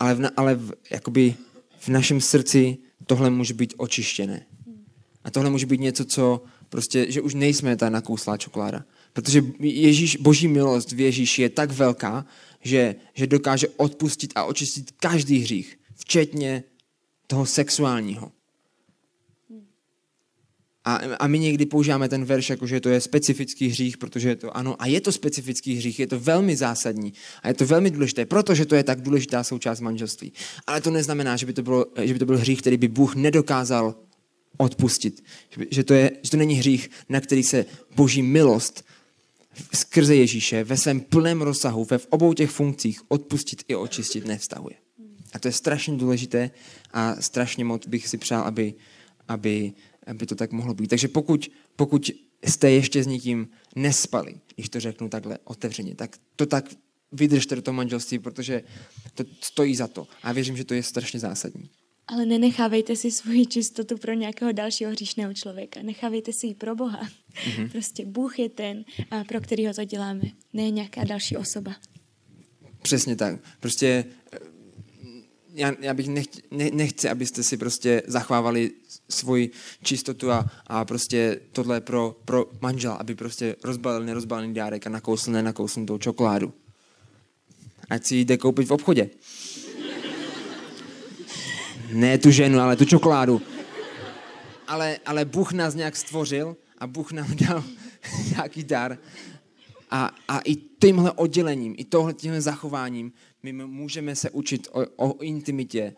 [0.00, 1.34] Ale, v, ale v, jakoby
[1.78, 4.46] v našem srdci tohle může být očištěné.
[5.24, 8.84] A tohle může být něco, co prostě, že už nejsme ta nakouslá čokoláda.
[9.12, 12.26] Protože Ježíš, boží milost v Ježíši je tak velká,
[12.60, 16.64] že, že dokáže odpustit a očistit každý hřích, včetně
[17.26, 18.32] toho sexuálního.
[20.84, 24.36] A, a my někdy používáme ten verš, jako že to je specifický hřích, protože je
[24.36, 27.12] to ano, a je to specifický hřích, je to velmi zásadní
[27.42, 30.32] a je to velmi důležité, protože to je tak důležitá součást manželství.
[30.66, 33.14] Ale to neznamená, že by to, bylo, že by to byl hřích, který by Bůh
[33.14, 33.94] nedokázal
[34.56, 35.24] odpustit.
[35.70, 38.84] Že to, je, že to není hřích, na který se boží milost
[39.74, 44.74] skrze Ježíše ve svém plném rozsahu, ve v obou těch funkcích odpustit i očistit nevztahuje.
[45.32, 46.50] A to je strašně důležité
[46.92, 48.74] a strašně moc bych si přál, aby,
[49.28, 49.72] aby
[50.08, 50.88] aby to tak mohlo být.
[50.88, 52.10] Takže pokud, pokud
[52.44, 56.64] jste ještě s někým nespali, když to řeknu takhle otevřeně, tak to tak
[57.12, 58.62] vydržte do toho manželství, protože
[59.14, 60.06] to stojí za to.
[60.22, 61.70] A věřím, že to je strašně zásadní.
[62.10, 65.82] Ale nenechávejte si svoji čistotu pro nějakého dalšího hříšného člověka.
[65.82, 67.00] Nechávejte si ji pro Boha.
[67.02, 67.70] Mm-hmm.
[67.70, 68.84] Prostě Bůh je ten,
[69.28, 71.76] pro kterého to děláme, ne nějaká další osoba.
[72.82, 73.40] Přesně tak.
[73.60, 74.04] Prostě
[75.54, 78.70] já, já bych nechci, ne, nechci, abyste si prostě zachovávali
[79.08, 79.50] svoji
[79.82, 85.30] čistotu a, a prostě tohle pro, pro manžela, aby prostě rozbalil nerozbalený dárek a nakousl
[85.30, 86.52] nenakousl tou čokoládu.
[87.90, 89.10] Ať si jde koupit v obchodě.
[91.92, 93.42] Ne tu ženu, ale tu čokoládu.
[94.66, 97.64] Ale, ale Bůh nás nějak stvořil a Bůh nám dal
[98.30, 98.98] nějaký dar.
[99.90, 103.12] A, a i tímhle oddělením, i tohle tímhle zachováním
[103.42, 105.94] my můžeme se učit o, o intimitě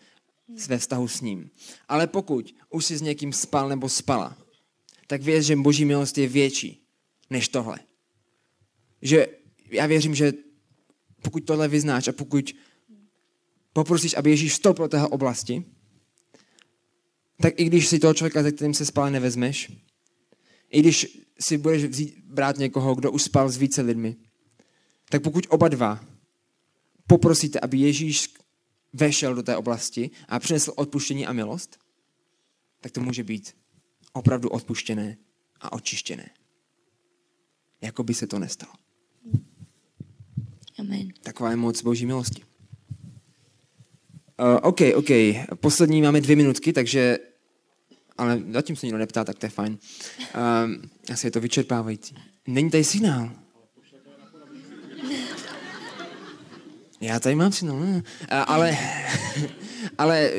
[0.57, 1.51] své vztahu s ním.
[1.89, 4.37] Ale pokud už jsi s někým spal nebo spala,
[5.07, 6.87] tak věř, že boží milost je větší
[7.31, 7.79] než tohle.
[9.03, 9.27] Že
[9.71, 10.33] já věřím, že
[11.23, 12.55] pokud tohle vyznáš a pokud
[13.73, 15.65] poprosíš, aby Ježíš vstoupil do téhle oblasti,
[17.43, 19.73] tak i když si toho člověka, se kterým se spal, nevezmeš,
[20.71, 24.17] i když si budeš vzít, brát někoho, kdo už spal s více lidmi,
[25.09, 26.05] tak pokud oba dva
[27.07, 28.35] poprosíte, aby Ježíš
[28.93, 31.79] vešel do té oblasti a přinesl odpuštění a milost,
[32.81, 33.57] tak to může být
[34.13, 35.17] opravdu odpuštěné
[35.61, 36.31] a očištěné.
[37.81, 38.73] Jako by se to nestalo.
[40.79, 41.09] Amen.
[41.23, 42.43] Taková je moc boží milosti.
[44.41, 45.11] Uh, OK, OK.
[45.61, 47.19] Poslední máme dvě minutky, takže
[48.21, 49.79] ale zatím se nikdo neptá, tak to je fajn.
[50.65, 52.15] Um, asi je to vyčerpávající.
[52.47, 53.31] Není tady signál.
[57.01, 57.81] Já tady mám signál.
[57.81, 58.03] Ne?
[58.29, 58.79] Ale,
[59.99, 60.31] ale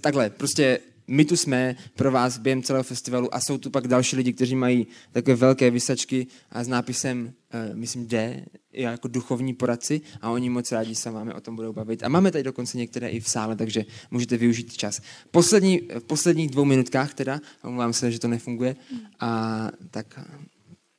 [0.00, 0.78] takhle, prostě
[1.12, 4.56] my tu jsme pro vás během celého festivalu a jsou tu pak další lidi, kteří
[4.56, 10.50] mají takové velké vysačky a s nápisem, uh, myslím, D, jako duchovní poradci a oni
[10.50, 12.02] moc rádi se máme o tom budou bavit.
[12.02, 15.00] A máme tady dokonce některé i v sále, takže můžete využít čas.
[15.30, 18.76] Poslední, v posledních dvou minutkách teda, omlouvám se, že to nefunguje,
[19.20, 20.20] a tak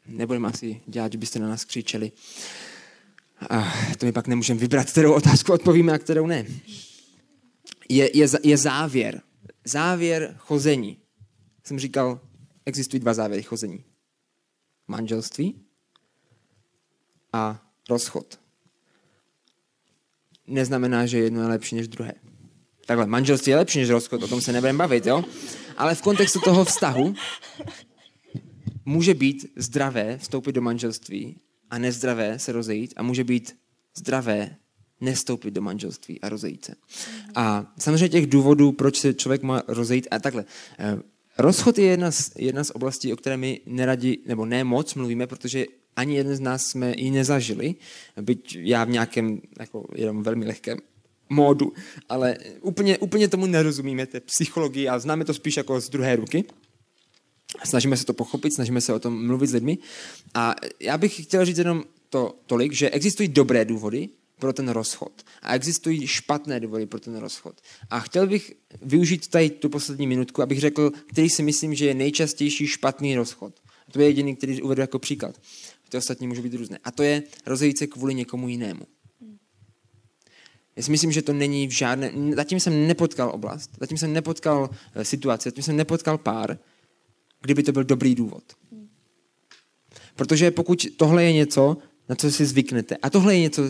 [0.07, 2.11] nebudeme asi dělat, že byste na nás křičeli.
[3.49, 6.45] A to my pak nemůžeme vybrat, kterou otázku odpovíme a kterou ne.
[7.89, 9.21] Je, je, je závěr.
[9.65, 10.97] Závěr chození.
[11.63, 12.19] Jsem říkal,
[12.65, 13.83] existují dva závěry chození.
[14.87, 15.65] Manželství
[17.33, 18.39] a rozchod.
[20.47, 22.13] Neznamená, že jedno je lepší než druhé.
[22.85, 25.23] Takhle, manželství je lepší než rozchod, o tom se nebudeme bavit, jo?
[25.77, 27.15] Ale v kontextu toho vztahu
[28.85, 31.39] může být zdravé vstoupit do manželství
[31.69, 33.57] a nezdravé se rozejít a může být
[33.97, 34.57] zdravé
[35.03, 36.75] nestoupit do manželství a rozejít se.
[37.35, 40.45] A samozřejmě těch důvodů, proč se člověk má rozejít a takhle.
[40.79, 40.97] Eh,
[41.37, 45.27] rozchod je jedna z, jedna z oblastí, o které my neradi, nebo ne moc mluvíme,
[45.27, 47.75] protože ani jeden z nás jsme ji nezažili,
[48.21, 50.77] byť já v nějakém jako jenom velmi lehkém
[51.29, 51.73] módu,
[52.09, 56.43] ale úplně, úplně tomu nerozumíme, té psychologii a známe to spíš jako z druhé ruky.
[57.65, 59.77] Snažíme se to pochopit, snažíme se o tom mluvit s lidmi.
[60.33, 65.23] A já bych chtěl říct jenom to tolik, že existují dobré důvody pro ten rozchod
[65.41, 67.61] a existují špatné důvody pro ten rozchod.
[67.89, 71.93] A chtěl bych využít tady tu poslední minutku, abych řekl, který si myslím, že je
[71.93, 73.53] nejčastější špatný rozchod.
[73.91, 75.41] To je jediný, který uvedu jako příklad.
[75.89, 76.77] Ty ostatní můžou být různé.
[76.83, 78.81] A to je rozejít se kvůli někomu jinému.
[80.75, 82.11] Já si myslím, že to není v žádné...
[82.35, 86.57] Zatím jsem nepotkal oblast, zatím jsem nepotkal eh, situaci, zatím jsem nepotkal pár,
[87.41, 88.43] kdyby to byl dobrý důvod.
[90.15, 91.77] Protože pokud tohle je něco,
[92.09, 93.63] na co si zvyknete, a tohle je něco,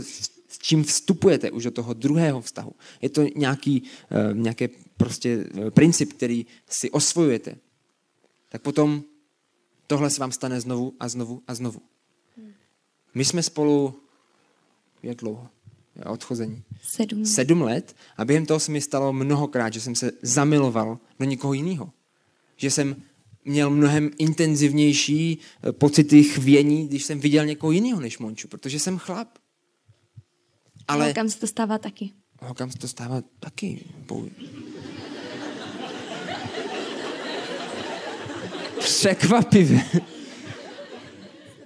[0.63, 3.83] čím vstupujete už do toho druhého vztahu, je to nějaký,
[4.31, 7.55] uh, nějaký prostě uh, princip, který si osvojujete,
[8.49, 9.03] tak potom
[9.87, 11.81] tohle se vám stane znovu a znovu a znovu.
[13.13, 13.99] My jsme spolu
[15.03, 15.47] jak dlouho?
[16.05, 16.63] Odchození.
[16.81, 17.25] Sedm.
[17.25, 21.53] Sedm let a během toho se mi stalo mnohokrát, že jsem se zamiloval do někoho
[21.53, 21.91] jiného.
[22.57, 22.95] Že jsem
[23.45, 28.97] měl mnohem intenzivnější eh, pocity chvění, když jsem viděl někoho jiného než Monču, protože jsem
[28.97, 29.37] chlap.
[30.87, 31.05] Ale...
[31.05, 32.11] Holkám se to stává taky.
[32.41, 33.85] Holkám se to stává taky.
[38.79, 39.83] Překvapivě.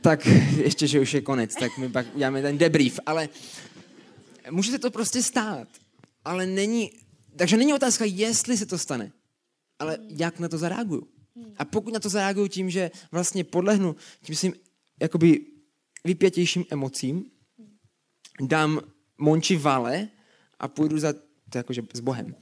[0.01, 0.25] tak
[0.57, 3.29] ještě, že už je konec, tak my pak děláme ten debrief, ale
[4.51, 5.67] může se to prostě stát,
[6.25, 6.91] ale není,
[7.35, 9.11] takže není otázka, jestli se to stane,
[9.79, 11.07] ale jak na to zareaguju.
[11.57, 14.53] A pokud na to zareaguju tím, že vlastně podlehnu tím svým
[15.01, 15.45] jakoby
[16.03, 17.25] vypětějším emocím,
[18.41, 18.81] dám
[19.17, 20.07] Monči vale
[20.59, 21.13] a půjdu za,
[21.49, 22.35] to jakože s Bohem.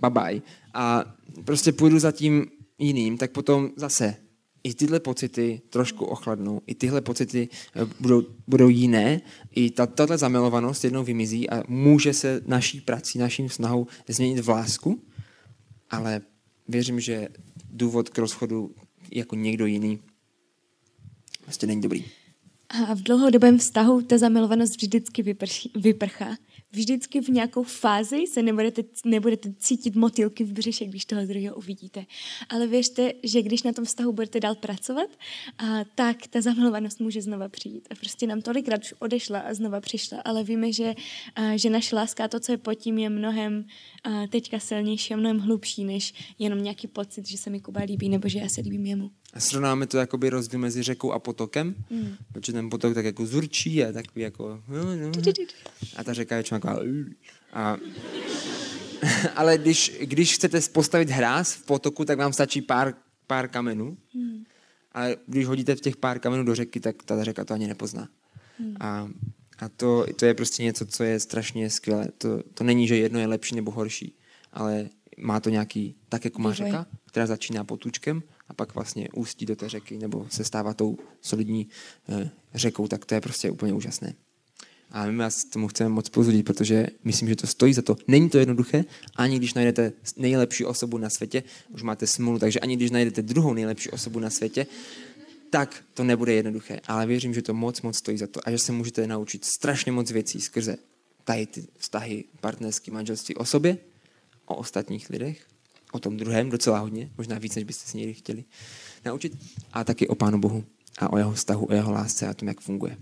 [0.00, 0.42] Bye bye.
[0.74, 1.04] A
[1.44, 2.46] prostě půjdu za tím
[2.78, 4.16] jiným, tak potom zase
[4.64, 9.20] i tyhle pocity trošku ochladnou, i tyhle pocity eh, budou, budou jiné,
[9.50, 15.02] i tato zamilovanost jednou vymizí a může se naší prací, naším snahou změnit v lásku,
[15.90, 16.20] ale
[16.68, 17.28] věřím, že
[17.70, 18.74] důvod k rozchodu
[19.12, 19.98] jako někdo jiný
[21.46, 22.04] vlastně není dobrý.
[22.72, 26.36] A v dlouhodobém vztahu ta zamilovanost vždycky vyprší, vyprchá
[26.72, 32.06] vždycky v nějakou fázi se nebudete, nebudete cítit motýlky v břiše, když toho druhého uvidíte.
[32.48, 35.10] Ale věřte, že když na tom vztahu budete dál pracovat,
[35.58, 37.88] a tak ta zamilovanost může znova přijít.
[37.90, 40.94] A prostě nám tolikrát už odešla a znova přišla, ale víme, že,
[41.34, 43.64] a, že naše láska, to, co je pod tím, je mnohem
[44.04, 48.08] a, teďka silnější a mnohem hlubší, než jenom nějaký pocit, že se mi Kuba líbí
[48.08, 49.10] nebo že já se líbím jemu.
[49.38, 52.16] Srovnáme to jakoby rozdíl mezi řekou a potokem, mm.
[52.32, 54.62] protože ten potok tak jako zurčí a takový jako...
[54.68, 55.12] No, no.
[55.96, 56.78] A ta řeka je taková...
[57.52, 57.76] A,
[59.36, 62.94] ale když, když chcete postavit hráz v potoku, tak vám stačí pár,
[63.26, 63.96] pár kamenů.
[64.14, 64.44] Mm.
[64.94, 68.08] A když hodíte v těch pár kamenů do řeky, tak ta řeka to ani nepozná.
[68.58, 68.76] Mm.
[68.80, 69.08] A,
[69.58, 72.08] a to, to je prostě něco, co je strašně skvělé.
[72.18, 74.16] To, to není, že jedno je lepší nebo horší,
[74.52, 78.22] ale má to nějaký, tak jako má řeka, která začíná potůčkem
[78.52, 81.68] a pak vlastně ústí do té řeky nebo se stává tou solidní
[82.08, 84.14] e, řekou, tak to je prostě úplně úžasné.
[84.90, 87.96] A my vás tomu chceme moc pozudit, protože myslím, že to stojí za to.
[88.08, 88.84] Není to jednoduché,
[89.16, 93.54] ani když najdete nejlepší osobu na světě, už máte smůlu, takže ani když najdete druhou
[93.54, 94.66] nejlepší osobu na světě,
[95.50, 96.80] tak to nebude jednoduché.
[96.86, 99.92] Ale věřím, že to moc, moc stojí za to a že se můžete naučit strašně
[99.92, 100.76] moc věcí skrze
[101.24, 103.78] tady ty vztahy partnerský manželství o sobě,
[104.46, 105.51] o ostatních lidech
[105.92, 108.44] o tom druhém docela hodně, možná víc, než byste si někdy chtěli
[109.04, 109.38] naučit,
[109.72, 110.64] a taky o Pánu Bohu
[110.98, 112.96] a o jeho vztahu, o jeho lásce a tom, jak funguje.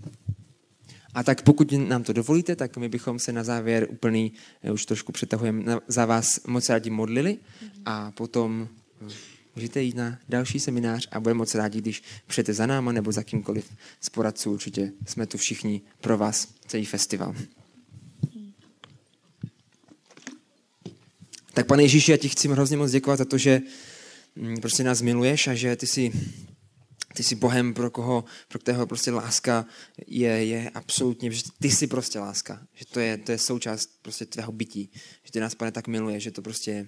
[1.13, 4.33] A tak pokud nám to dovolíte, tak my bychom se na závěr úplný,
[4.63, 7.37] eh, už trošku přetahujeme, za vás moc rádi modlili
[7.85, 8.67] a potom
[9.01, 9.13] eh,
[9.55, 13.23] můžete jít na další seminář a budeme moc rádi, když přijete za náma nebo za
[13.23, 13.71] kýmkoliv
[14.01, 14.51] z poradců.
[14.51, 17.35] Určitě jsme tu všichni pro vás, celý festival.
[21.53, 23.61] Tak pane Ježíši, já ti chci hrozně moc děkovat za to, že
[24.35, 26.11] mm, prostě nás miluješ a že ty jsi
[27.13, 29.65] Ty jsi Bohem, pro koho, pro kterého prostě láska
[30.07, 34.25] je, je absolutně, že ty jsi prostě láska, že to je, to je součást prostě
[34.25, 34.89] tvého bytí,
[35.23, 36.87] že ty nás, pane, tak miluje, že to prostě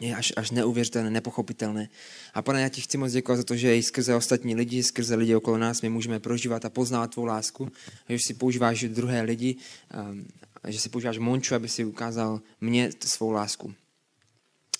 [0.00, 1.88] je až, až neuvěřitelné, nepochopitelné.
[2.34, 5.14] A pane, já ti chci moc děkovat za to, že i skrze ostatní lidi, skrze
[5.14, 7.68] lidi okolo nás, my můžeme prožívat a poznávat tvou lásku,
[8.08, 9.56] a že si používáš druhé lidi,
[9.92, 10.26] um,
[10.68, 13.74] že si používáš Monču, aby si ukázal mě svou lásku.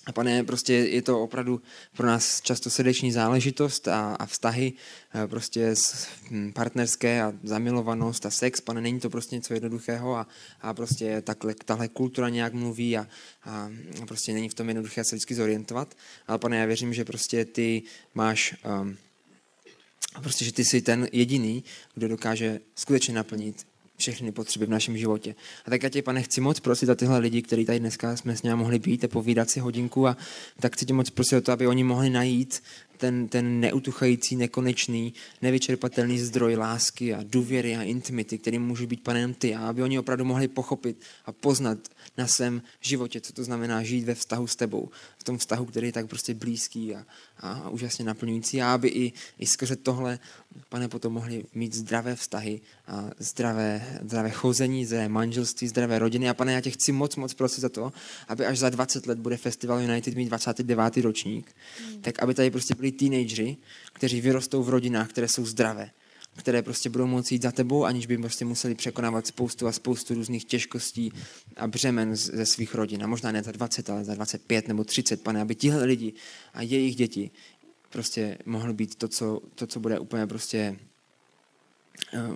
[0.05, 1.61] A pane, prostě je to opravdu
[1.97, 4.73] pro nás často srdeční záležitost a, a vztahy,
[5.13, 10.15] a prostě s, hm, partnerské a zamilovanost a sex, pane, není to prostě něco jednoduchého
[10.15, 10.27] a,
[10.61, 13.07] a prostě takhle, tahle kultura nějak mluví a,
[13.43, 13.69] a,
[14.01, 15.95] a prostě není v tom jednoduché se vždycky zorientovat.
[16.27, 17.83] Ale pane, já věřím, že prostě ty
[18.13, 18.97] máš, um,
[20.21, 21.63] prostě, že ty jsi ten jediný,
[21.93, 23.65] kdo dokáže skutečně naplnit
[23.97, 25.35] všechny potřeby v našem životě.
[25.65, 28.35] A tak já tě, pane, chci moc prosit za tyhle lidi, kteří tady dneska jsme
[28.35, 30.17] s ním mohli být a povídat si hodinku a
[30.59, 32.63] tak chci tě moc prosit o to, aby oni mohli najít
[32.97, 39.33] ten, ten neutuchající, nekonečný, nevyčerpatelný zdroj lásky a důvěry a intimity, který může být panem
[39.33, 41.77] ty, a aby oni opravdu mohli pochopit a poznat
[42.17, 45.87] na svém životě, co to znamená žít ve vztahu s tebou, v tom vztahu, který
[45.87, 47.05] je tak prostě blízký a,
[47.39, 50.19] a úžasně naplňující, a aby i, i skrze tohle,
[50.69, 56.29] pane, potom mohli mít zdravé vztahy, a zdravé, zdravé chození, zdravé manželství, zdravé rodiny.
[56.29, 57.93] A pane, já tě chci moc, moc prosit za to,
[58.27, 60.97] aby až za 20 let bude Festival United mít 29.
[60.97, 62.01] ročník, mm.
[62.01, 63.57] tak aby tady prostě byli teenageři,
[63.93, 65.91] kteří vyrostou v rodinách, které jsou zdravé,
[66.35, 70.13] které prostě budou moci jít za tebou, aniž by prostě museli překonávat spoustu a spoustu
[70.13, 71.11] různých těžkostí
[71.55, 73.03] a břemen ze svých rodin.
[73.03, 76.13] A možná ne za 20, ale za 25 nebo 30, pane, aby tihle lidi
[76.53, 77.31] a jejich děti
[77.89, 80.79] prostě mohly být to, co, to, co bude úplně prostě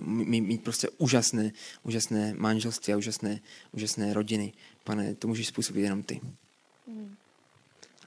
[0.00, 3.40] mít, mít prostě úžasné, úžasné manželství a úžasné,
[3.72, 4.52] úžasné rodiny.
[4.84, 6.20] Pane, to můžeš způsobit jenom ty.
[6.86, 7.16] Mm.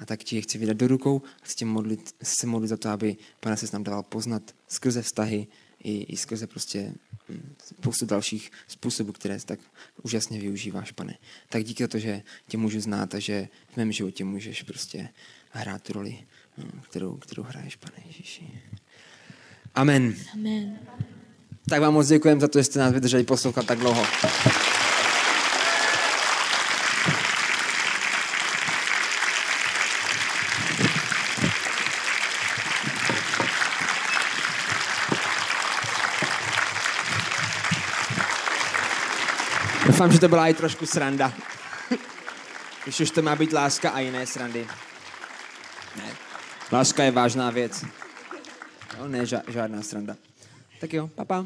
[0.04, 3.18] A tak ti chci vydat do rukou a chci modlit, se modlit za to, aby
[3.40, 5.48] Pane se nám dával poznat skrze vztahy
[5.84, 6.94] i, i skrze prostě
[7.30, 9.60] hm, spoustu dalších způsobů, které tak
[10.02, 11.18] úžasně využíváš, pane.
[11.50, 15.10] Tak díky za to, že tě můžu znát a že v mém životě můžeš prostě
[15.50, 16.20] hrát tu roli,
[16.58, 18.62] hm, kterou, kterou hraješ, pane Ježíši.
[19.76, 20.16] Amen.
[20.34, 20.80] Amen.
[21.70, 24.06] Tak vám moc děkujeme za to, že jste nás vydrželi poslouchat tak dlouho.
[40.04, 41.34] Doufám, že to byla i trošku sranda.
[42.84, 44.68] Když už to má být láska a jiné srandy.
[45.96, 46.04] Ne.
[46.72, 47.86] Láska je vážná věc.
[49.00, 50.16] No, ne žádná sranda.
[50.80, 51.46] Tak jo, papa.